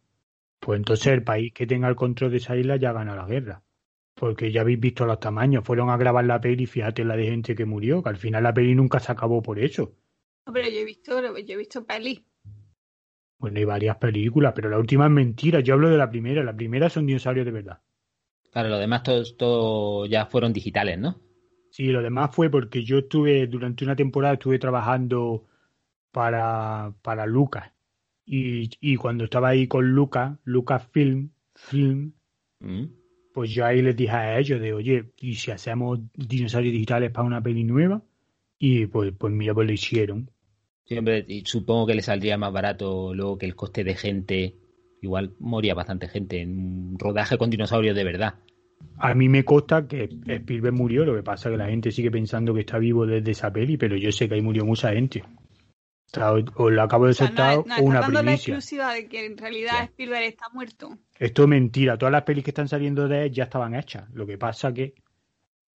Pues 0.60 0.78
entonces 0.78 1.08
el 1.08 1.24
país 1.24 1.54
que 1.54 1.67
tenga 1.67 1.88
el 1.88 1.96
control 1.96 2.32
de 2.32 2.38
esa 2.38 2.56
isla 2.56 2.78
ya 2.78 2.91
gana 2.94 3.15
la 3.15 3.26
guerra. 3.26 3.63
Porque 4.22 4.52
ya 4.52 4.62
habéis 4.62 4.80
visto 4.80 5.04
los 5.08 5.20
tamaños. 5.20 5.64
Fueron 5.66 5.90
a 5.90 5.98
grabar 5.98 6.24
la 6.24 6.40
peli 6.40 6.66
y 6.66 6.68
fíjate 6.68 7.04
la 7.04 7.16
de 7.16 7.26
gente 7.26 7.56
que 7.56 7.66
murió, 7.66 8.04
que 8.04 8.10
al 8.10 8.18
final 8.18 8.44
la 8.44 8.54
peli 8.54 8.76
nunca 8.76 9.00
se 9.00 9.12
acabó 9.12 9.42
por 9.42 9.58
eso. 9.58 9.96
No, 10.46 10.54
pero 10.54 10.70
yo 10.70 10.78
he 10.78 10.86
visto, 10.86 11.20
yo 11.40 11.54
he 11.56 11.58
visto 11.58 11.84
pelis. 11.84 12.22
Bueno, 13.40 13.58
hay 13.58 13.66
varias 13.66 13.98
películas, 13.98 14.54
pero 14.56 14.70
la 14.70 14.78
última 14.78 15.06
es 15.06 15.12
mentira. 15.12 15.62
Yo 15.62 15.74
hablo 15.74 15.90
de 15.90 15.98
la 15.98 16.12
primera. 16.12 16.44
La 16.44 16.56
primera 16.56 16.88
son 16.88 17.08
dinosaurios 17.08 17.48
de 17.48 17.52
verdad. 17.52 17.82
Claro, 18.52 18.70
lo 18.70 18.78
demás 18.78 19.02
todos 19.02 19.38
todo 19.38 20.06
ya 20.06 20.28
fueron 20.28 20.54
digitales, 20.54 21.00
¿no? 21.00 21.20
Sí, 21.72 21.88
lo 21.88 22.04
demás 22.04 22.30
fue 22.32 22.52
porque 22.52 22.84
yo 22.84 23.00
estuve, 23.00 23.48
durante 23.48 23.84
una 23.84 23.96
temporada 23.96 24.36
estuve 24.36 24.60
trabajando 24.60 25.48
para, 26.12 26.94
para 27.02 27.26
Lucas. 27.26 27.72
Y, 28.24 28.70
y 28.80 28.98
cuando 28.98 29.24
estaba 29.24 29.50
ahí 29.50 29.68
con 29.68 29.94
Lucas, 29.94 30.38
Lucas 30.44 30.88
Film, 30.92 31.32
Film, 31.56 32.14
Mm. 32.62 33.01
Pues 33.34 33.52
yo 33.52 33.65
ahí 33.65 33.82
les 33.82 33.96
dije 33.96 34.12
a 34.12 34.39
ellos 34.39 34.60
de, 34.60 34.74
oye, 34.74 35.12
¿y 35.20 35.36
si 35.36 35.52
hacemos 35.52 36.00
dinosaurios 36.15 36.74
digitales 36.74 37.12
para 37.12 37.28
una 37.28 37.41
peli 37.41 37.63
nueva? 37.63 38.02
Y 38.60 38.86
pues, 38.88 39.13
pues 39.17 39.34
mira, 39.34 39.54
pues 39.54 39.67
lo 39.67 39.74
hicieron. 39.74 40.30
Siempre, 40.86 41.26
y 41.28 41.46
supongo 41.46 41.88
que 41.88 41.96
le 41.96 42.02
saldría 42.02 42.38
más 42.38 42.52
barato 42.52 43.13
luego 43.13 43.38
que 43.38 43.46
el 43.46 43.56
coste 43.56 43.84
de 43.84 43.96
gente. 43.96 44.56
Igual 45.02 45.34
moría 45.39 45.74
bastante 45.74 46.08
gente 46.08 46.41
en 46.41 46.60
un 46.60 47.00
rodaje 47.00 47.38
con 47.38 47.50
dinosaurios 47.50 47.96
de 47.96 48.04
verdad. 48.04 48.36
A 48.98 49.15
mí 49.15 49.30
me 49.30 49.44
consta 49.44 49.88
que 49.88 50.10
Spielberg 50.28 50.76
murió, 50.76 51.06
lo 51.06 51.15
que 51.15 51.24
pasa 51.24 51.50
es 51.50 51.54
que 51.54 51.58
la 51.58 51.70
gente 51.70 51.91
sigue 51.91 52.12
pensando 52.12 52.54
que 52.54 52.62
está 52.62 52.78
vivo 52.78 53.06
desde 53.06 53.32
esa 53.32 53.52
peli, 53.52 53.78
pero 53.78 53.96
yo 53.96 54.12
sé 54.12 54.28
que 54.28 54.36
ahí 54.36 54.41
murió 54.41 54.65
mucha 54.65 54.91
gente. 54.94 55.24
O 56.13 56.19
sea, 56.19 56.34
os- 56.34 56.71
lo 56.71 56.82
acabo 56.82 57.06
de 57.06 57.12
O 57.12 57.13
sea, 57.13 57.30
no, 57.30 57.54
soltar 57.54 57.80
no, 57.80 57.86
una 57.86 58.02
la 58.02 58.08
primicia. 58.08 58.34
exclusiva 58.34 58.93
de 58.93 59.08
que 59.08 59.26
en 59.26 59.38
realidad. 59.38 59.84
Spielberg 59.86 60.24
está 60.24 60.45
muerto. 60.54 60.97
Esto 61.17 61.43
es 61.43 61.47
mentira. 61.47 61.97
Todas 61.97 62.12
las 62.12 62.24
pelis 62.24 62.43
que 62.43 62.52
están 62.52 62.67
saliendo 62.67 63.08
de 63.08 63.26
él 63.26 63.32
ya 63.32 63.43
estaban 63.45 63.76
hechas. 63.76 64.10
Lo 64.13 64.26
que 64.26 64.38
pasa 64.38 64.74
que 64.74 64.93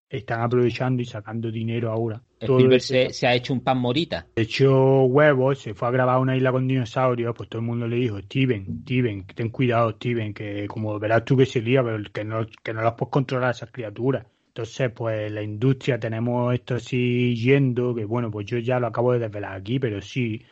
están 0.08 0.42
aprovechando 0.42 1.02
y 1.02 1.06
sacando 1.06 1.50
dinero 1.50 1.90
ahora. 1.90 2.22
Spielberg 2.40 2.80
se, 2.80 3.10
se 3.10 3.26
ha 3.26 3.34
hecho 3.34 3.52
un 3.52 3.60
pan 3.62 3.78
morita. 3.78 4.26
De 4.36 4.42
hecho, 4.42 5.04
huevos, 5.04 5.58
se 5.60 5.74
fue 5.74 5.88
a 5.88 5.90
grabar 5.90 6.18
una 6.20 6.36
isla 6.36 6.52
con 6.52 6.68
dinosaurios, 6.68 7.34
pues 7.36 7.48
todo 7.48 7.60
el 7.60 7.66
mundo 7.66 7.86
le 7.88 7.96
dijo, 7.96 8.18
Steven, 8.20 8.80
Steven, 8.82 9.26
ten 9.26 9.48
cuidado, 9.50 9.92
Steven, 9.92 10.32
que 10.34 10.66
como 10.68 10.98
verás 11.00 11.24
tú 11.24 11.36
que 11.36 11.46
se 11.46 11.60
lía, 11.62 11.82
pero 11.82 12.02
que 12.12 12.22
no, 12.24 12.46
que 12.62 12.72
no 12.74 12.82
las 12.82 12.94
puedes 12.94 13.10
controlar 13.12 13.48
a 13.48 13.52
esas 13.52 13.70
criaturas. 13.72 14.26
Entonces, 14.54 14.90
pues 14.92 15.32
la 15.32 15.42
industria 15.42 15.98
tenemos 15.98 16.54
esto 16.54 16.76
así 16.76 17.34
yendo, 17.36 17.92
que 17.94 18.04
bueno, 18.04 18.30
pues 18.30 18.46
yo 18.46 18.58
ya 18.58 18.78
lo 18.78 18.86
acabo 18.86 19.12
de 19.12 19.18
desvelar 19.18 19.54
aquí, 19.56 19.80
pero 19.80 20.00
sí, 20.00 20.42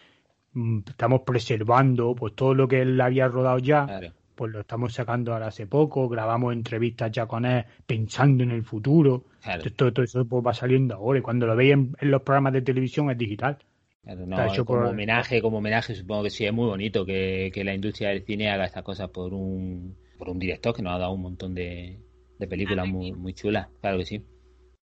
mm, 0.54 0.80
estamos 0.88 1.22
preservando 1.22 2.14
pues 2.14 2.34
todo 2.34 2.54
lo 2.54 2.68
que 2.68 2.82
él 2.82 3.00
había 3.00 3.28
rodado 3.28 3.58
ya, 3.58 3.86
Claro. 3.86 4.12
pues 4.34 4.52
lo 4.52 4.60
estamos 4.60 4.92
sacando 4.94 5.32
ahora 5.32 5.48
hace 5.48 5.66
poco, 5.68 6.08
grabamos 6.08 6.52
entrevistas 6.52 7.12
ya 7.12 7.26
con 7.26 7.44
él 7.44 7.64
pensando 7.86 8.42
en 8.44 8.50
el 8.50 8.64
futuro. 8.64 9.24
Claro, 9.40 9.58
Entonces, 9.58 9.76
todo, 9.76 9.92
todo 9.92 10.04
eso 10.04 10.24
pues, 10.26 10.44
va 10.46 10.54
saliendo 10.54 10.94
ahora 10.96 11.18
y 11.20 11.22
cuando 11.22 11.46
lo 11.46 11.54
veis 11.56 11.72
en, 11.74 11.96
en 12.00 12.10
los 12.10 12.22
programas 12.22 12.52
de 12.54 12.62
televisión 12.62 13.10
es 13.10 13.18
digital. 13.18 13.58
claro, 14.02 14.26
no, 14.26 14.36
Está 14.36 14.46
hecho 14.48 14.64
como 14.64 14.80
por- 14.80 14.88
homenaje, 14.88 15.40
como 15.42 15.58
homenaje, 15.58 15.94
supongo 15.94 16.24
que 16.24 16.30
sí 16.30 16.44
es 16.44 16.52
muy 16.52 16.66
bonito 16.66 17.04
que, 17.06 17.50
que 17.54 17.64
la 17.64 17.74
industria 17.74 18.08
del 18.10 18.24
cine 18.24 18.50
haga 18.50 18.64
estas 18.66 18.82
cosas 18.82 19.10
por 19.10 19.32
un, 19.34 19.96
por 20.18 20.28
un 20.30 20.38
director 20.40 20.74
que 20.74 20.82
nos 20.82 20.92
ha 20.94 20.98
dado 20.98 21.12
un 21.12 21.22
montón 21.22 21.54
de, 21.54 21.98
de 22.42 22.48
películas 22.48 22.88
muy, 22.88 23.12
muy 23.12 23.34
chulas. 23.34 23.68
Claro 23.80 23.98
que 23.98 24.06
sí. 24.06 24.24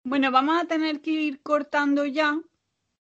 Bueno, 0.05 0.31
vamos 0.31 0.63
a 0.63 0.67
tener 0.67 1.01
que 1.01 1.11
ir 1.11 1.43
cortando 1.43 2.07
ya, 2.07 2.41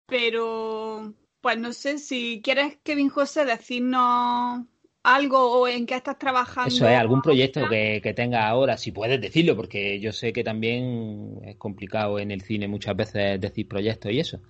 pero 0.07 1.13
pues 1.41 1.57
no 1.57 1.71
sé 1.73 1.99
si 1.99 2.41
quieres, 2.43 2.79
Kevin 2.83 3.09
José, 3.09 3.45
decirnos 3.45 4.65
algo 5.03 5.61
o 5.61 5.67
en 5.67 5.85
qué 5.85 5.95
estás 5.95 6.17
trabajando. 6.17 6.69
Eso 6.69 6.87
es, 6.87 6.97
algún 6.97 7.21
proyecto 7.21 7.69
que, 7.69 8.01
que 8.03 8.13
tenga 8.13 8.47
ahora, 8.47 8.77
si 8.77 8.91
puedes 8.91 9.21
decirlo, 9.21 9.55
porque 9.55 9.99
yo 9.99 10.11
sé 10.11 10.33
que 10.33 10.43
también 10.43 11.39
es 11.45 11.55
complicado 11.55 12.19
en 12.19 12.31
el 12.31 12.41
cine 12.41 12.67
muchas 12.67 12.95
veces 12.95 13.39
decir 13.39 13.67
proyectos 13.67 14.11
y 14.11 14.19
eso. 14.19 14.41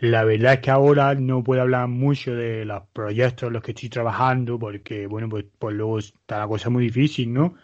La 0.00 0.24
verdad 0.24 0.54
es 0.54 0.60
que 0.60 0.70
ahora 0.70 1.14
no 1.14 1.42
puedo 1.42 1.62
hablar 1.62 1.88
mucho 1.88 2.34
de 2.34 2.64
los 2.64 2.82
proyectos 2.92 3.46
en 3.46 3.52
los 3.54 3.62
que 3.62 3.70
estoy 3.70 3.88
trabajando 3.88 4.58
porque, 4.58 5.06
bueno, 5.06 5.28
pues, 5.28 5.46
pues 5.58 5.74
luego 5.74 5.98
está 5.98 6.38
la 6.38 6.48
cosa 6.48 6.68
muy 6.68 6.84
difícil, 6.84 7.32
¿no? 7.32 7.54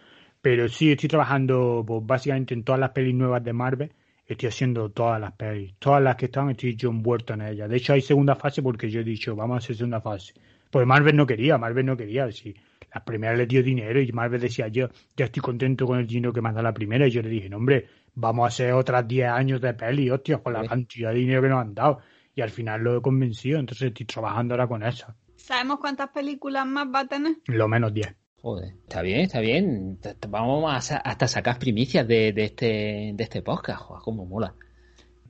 Pero 0.42 0.68
sí 0.68 0.90
estoy 0.92 1.08
trabajando 1.08 1.84
pues, 1.86 2.00
básicamente 2.04 2.54
en 2.54 2.64
todas 2.64 2.80
las 2.80 2.90
pelis 2.90 3.14
nuevas 3.14 3.44
de 3.44 3.52
Marvel. 3.52 3.92
Estoy 4.26 4.48
haciendo 4.48 4.90
todas 4.90 5.20
las 5.20 5.32
pelis. 5.32 5.74
Todas 5.78 6.02
las 6.02 6.16
que 6.16 6.26
están 6.26 6.50
estoy 6.50 6.76
yo 6.76 6.90
envuelto 6.90 7.34
en 7.34 7.42
ellas. 7.42 7.68
De 7.68 7.76
hecho 7.76 7.92
hay 7.92 8.00
segunda 8.00 8.36
fase 8.36 8.62
porque 8.62 8.88
yo 8.88 9.00
he 9.00 9.04
dicho, 9.04 9.34
vamos 9.34 9.56
a 9.56 9.58
hacer 9.58 9.76
segunda 9.76 10.00
fase. 10.00 10.34
Pues 10.70 10.86
Marvel 10.86 11.16
no 11.16 11.26
quería, 11.26 11.58
Marvel 11.58 11.84
no 11.84 11.96
quería. 11.96 12.30
Sí, 12.30 12.54
las 12.94 13.02
primeras 13.02 13.36
le 13.36 13.46
dio 13.46 13.62
dinero 13.62 14.00
y 14.00 14.10
Marvel 14.12 14.40
decía, 14.40 14.68
yo 14.68 14.88
ya 15.16 15.24
estoy 15.24 15.42
contento 15.42 15.84
con 15.84 15.98
el 15.98 16.06
dinero 16.06 16.32
que 16.32 16.40
me 16.40 16.48
ha 16.48 16.52
dado 16.52 16.62
la 16.62 16.72
primera. 16.72 17.06
Y 17.06 17.10
yo 17.10 17.22
le 17.22 17.28
dije, 17.28 17.48
no, 17.48 17.56
hombre, 17.56 17.86
vamos 18.14 18.44
a 18.44 18.48
hacer 18.48 18.72
otras 18.72 19.06
10 19.06 19.28
años 19.28 19.60
de 19.60 19.74
peli, 19.74 20.08
hostia, 20.10 20.38
con 20.38 20.52
la 20.52 20.62
Sí. 20.62 20.68
cantidad 20.68 21.10
de 21.12 21.18
dinero 21.18 21.42
que 21.42 21.48
nos 21.48 21.60
han 21.60 21.74
dado. 21.74 21.98
Y 22.36 22.40
al 22.40 22.50
final 22.50 22.82
lo 22.82 22.96
he 22.96 23.02
convencido, 23.02 23.58
entonces 23.58 23.88
estoy 23.88 24.06
trabajando 24.06 24.54
ahora 24.54 24.68
con 24.68 24.84
eso. 24.84 25.12
¿Sabemos 25.34 25.80
cuántas 25.80 26.10
películas 26.10 26.64
más 26.66 26.86
va 26.94 27.00
a 27.00 27.06
tener? 27.08 27.32
Lo 27.46 27.66
menos 27.66 27.92
10. 27.92 28.14
Joder, 28.42 28.74
está 28.84 29.02
bien, 29.02 29.20
está 29.20 29.40
bien. 29.40 29.98
Vamos 30.28 30.90
a 30.90 30.96
hasta 30.96 31.28
sacar 31.28 31.58
primicias 31.58 32.08
de, 32.08 32.32
de 32.32 32.44
este, 32.44 33.12
de 33.14 33.22
este 33.22 33.42
podcast. 33.42 33.80
Joder, 33.82 34.02
cómo 34.02 34.24
mola. 34.24 34.54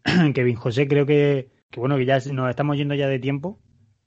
Kevin 0.34 0.54
José, 0.54 0.86
creo 0.86 1.06
que, 1.06 1.50
que 1.70 1.80
bueno, 1.80 1.96
que 1.96 2.06
ya 2.06 2.20
nos 2.32 2.50
estamos 2.50 2.76
yendo 2.76 2.94
ya 2.94 3.08
de 3.08 3.18
tiempo. 3.18 3.58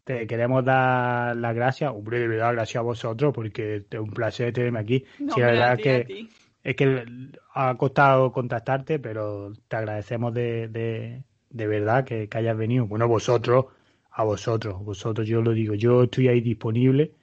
Te 0.05 0.25
queremos 0.27 0.63
dar 0.65 1.35
las 1.35 1.55
gracias, 1.55 1.91
hombre, 1.91 2.19
de 2.19 2.27
verdad, 2.27 2.53
gracias 2.53 2.77
a 2.77 2.83
vosotros, 2.83 3.33
porque 3.33 3.85
es 3.89 3.99
un 3.99 4.09
placer 4.09 4.53
tenerme 4.53 4.79
aquí. 4.79 5.05
No, 5.19 5.33
sí, 5.33 5.39
la 5.39 5.47
verdad 5.47 5.69
a 5.69 5.73
es 5.73 5.81
que, 5.81 6.05
ti. 6.05 6.29
es 6.63 6.75
que 6.75 7.05
ha 7.53 7.75
costado 7.75 8.31
contactarte, 8.31 8.99
pero 8.99 9.53
te 9.67 9.75
agradecemos 9.75 10.33
de, 10.33 10.67
de, 10.69 11.23
de 11.49 11.67
verdad 11.67 12.05
que, 12.05 12.27
que 12.27 12.37
hayas 12.37 12.57
venido. 12.57 12.85
Bueno, 12.85 13.07
vosotros, 13.07 13.65
a 14.11 14.23
vosotros, 14.23 14.83
vosotros, 14.83 15.27
yo 15.27 15.41
lo 15.41 15.51
digo, 15.51 15.73
yo 15.73 16.03
estoy 16.03 16.29
ahí 16.29 16.41
disponible. 16.41 17.13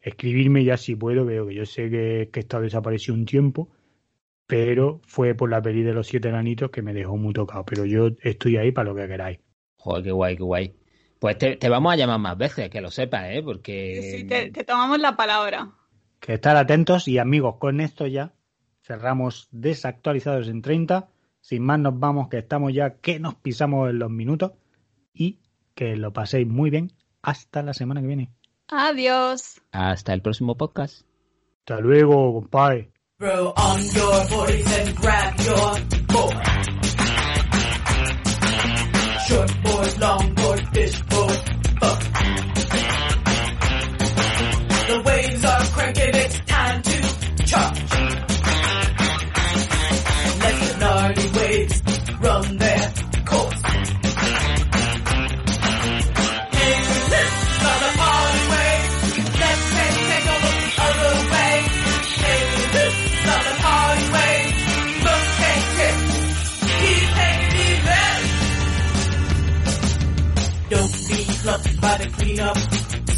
Escribirme 0.00 0.64
ya 0.64 0.76
si 0.76 0.96
puedo, 0.96 1.24
veo 1.24 1.46
que 1.46 1.54
yo 1.54 1.66
sé 1.66 1.90
que, 1.90 2.30
que 2.32 2.40
he 2.40 2.42
estado 2.42 2.62
desaparecido 2.62 3.14
un 3.14 3.26
tiempo, 3.26 3.68
pero 4.46 5.00
fue 5.06 5.34
por 5.34 5.50
la 5.50 5.60
peli 5.60 5.82
de 5.82 5.92
los 5.92 6.06
siete 6.06 6.28
enanitos 6.28 6.70
que 6.70 6.82
me 6.82 6.94
dejó 6.94 7.16
muy 7.16 7.32
tocado. 7.34 7.64
Pero 7.64 7.84
yo 7.84 8.08
estoy 8.22 8.56
ahí 8.56 8.72
para 8.72 8.90
lo 8.90 8.96
que 8.96 9.06
queráis. 9.06 9.38
Joder, 9.76 10.04
qué 10.04 10.10
guay, 10.10 10.36
qué 10.36 10.42
guay. 10.42 10.74
Pues 11.18 11.36
te, 11.36 11.56
te 11.56 11.68
vamos 11.68 11.92
a 11.92 11.96
llamar 11.96 12.18
más 12.18 12.38
veces, 12.38 12.70
que 12.70 12.80
lo 12.80 12.90
sepas, 12.90 13.26
¿eh? 13.26 13.36
Sí, 13.36 13.42
Porque... 13.42 14.16
sí, 14.16 14.24
te, 14.24 14.50
te 14.50 14.64
tomamos 14.64 14.98
la 14.98 15.16
palabra. 15.16 15.70
Que 16.18 16.34
estar 16.34 16.56
atentos 16.56 17.06
y 17.08 17.18
amigos, 17.18 17.56
con 17.58 17.80
esto 17.80 18.06
ya 18.06 18.32
cerramos 18.82 19.48
desactualizados 19.52 20.48
en 20.48 20.62
30. 20.62 21.08
Sin 21.40 21.62
más 21.62 21.78
nos 21.78 21.98
vamos, 21.98 22.28
que 22.28 22.38
estamos 22.38 22.72
ya, 22.72 22.96
que 22.96 23.20
nos 23.20 23.34
pisamos 23.34 23.90
en 23.90 23.98
los 23.98 24.10
minutos 24.10 24.52
y 25.12 25.40
que 25.74 25.96
lo 25.96 26.12
paséis 26.12 26.46
muy 26.46 26.70
bien. 26.70 26.92
Hasta 27.22 27.62
la 27.62 27.74
semana 27.74 28.00
que 28.00 28.06
viene. 28.06 28.30
Adiós. 28.70 29.60
Hasta 29.72 30.12
el 30.12 30.22
próximo 30.22 30.56
podcast. 30.56 31.02
Hasta 31.60 31.80
luego, 31.80 32.32
compadre. 32.34 32.90
Throw 33.18 33.52
on 33.56 33.80
your 33.94 34.28
boys 34.30 34.78
and 34.78 34.96
grab 34.96 35.34
your 35.40 36.06
board. 36.06 36.36
Short 39.28 39.62
board, 39.62 39.98
long 39.98 40.34
board, 40.34 40.60
fish 40.72 41.02
board, 41.02 41.40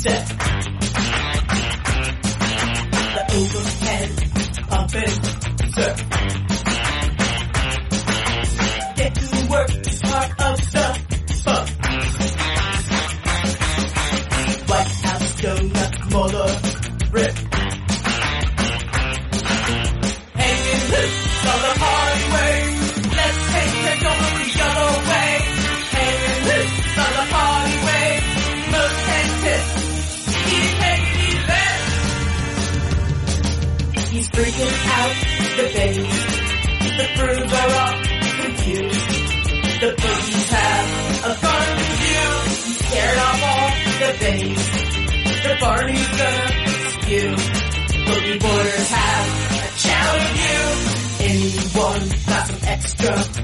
set. 0.03 0.27
The 3.15 3.23
overhead 3.39 4.11
pumping, 4.69 5.17
sir. 5.75 5.93
Get 8.97 9.15
to 9.15 9.27
work 9.51 9.71
is 9.71 10.01
part 10.01 10.31
of 10.49 10.57
the 10.73 10.87
fun. 11.45 11.67
White 14.69 14.93
House 15.07 15.31
donut, 15.41 15.93
Mueller, 16.11 16.53
rip. 17.13 17.52
freaking 34.33 34.75
out. 34.99 35.15
The 35.57 35.67
babies, 35.77 36.25
the 36.99 37.07
prudes 37.17 37.53
are 37.61 37.73
all 37.83 37.97
confused. 38.43 39.09
The 39.83 39.91
boogies 40.03 40.49
have 40.49 40.87
a 41.31 41.35
fun 41.43 41.69
view. 42.03 42.29
Scared 42.81 43.19
off 43.19 43.41
all 43.51 43.71
the 44.03 44.11
babies. 44.21 44.65
The 45.43 45.55
Barney's 45.61 46.09
gonna 46.19 46.49
skew. 46.93 47.31
Boogie 48.07 48.41
boarders 48.41 48.91
have 48.91 49.29
a 49.53 49.79
challenge 49.85 50.41
you. 50.49 50.61
Anyone 51.25 52.05
got 52.27 52.47
some 52.47 52.63
extra 52.65 53.42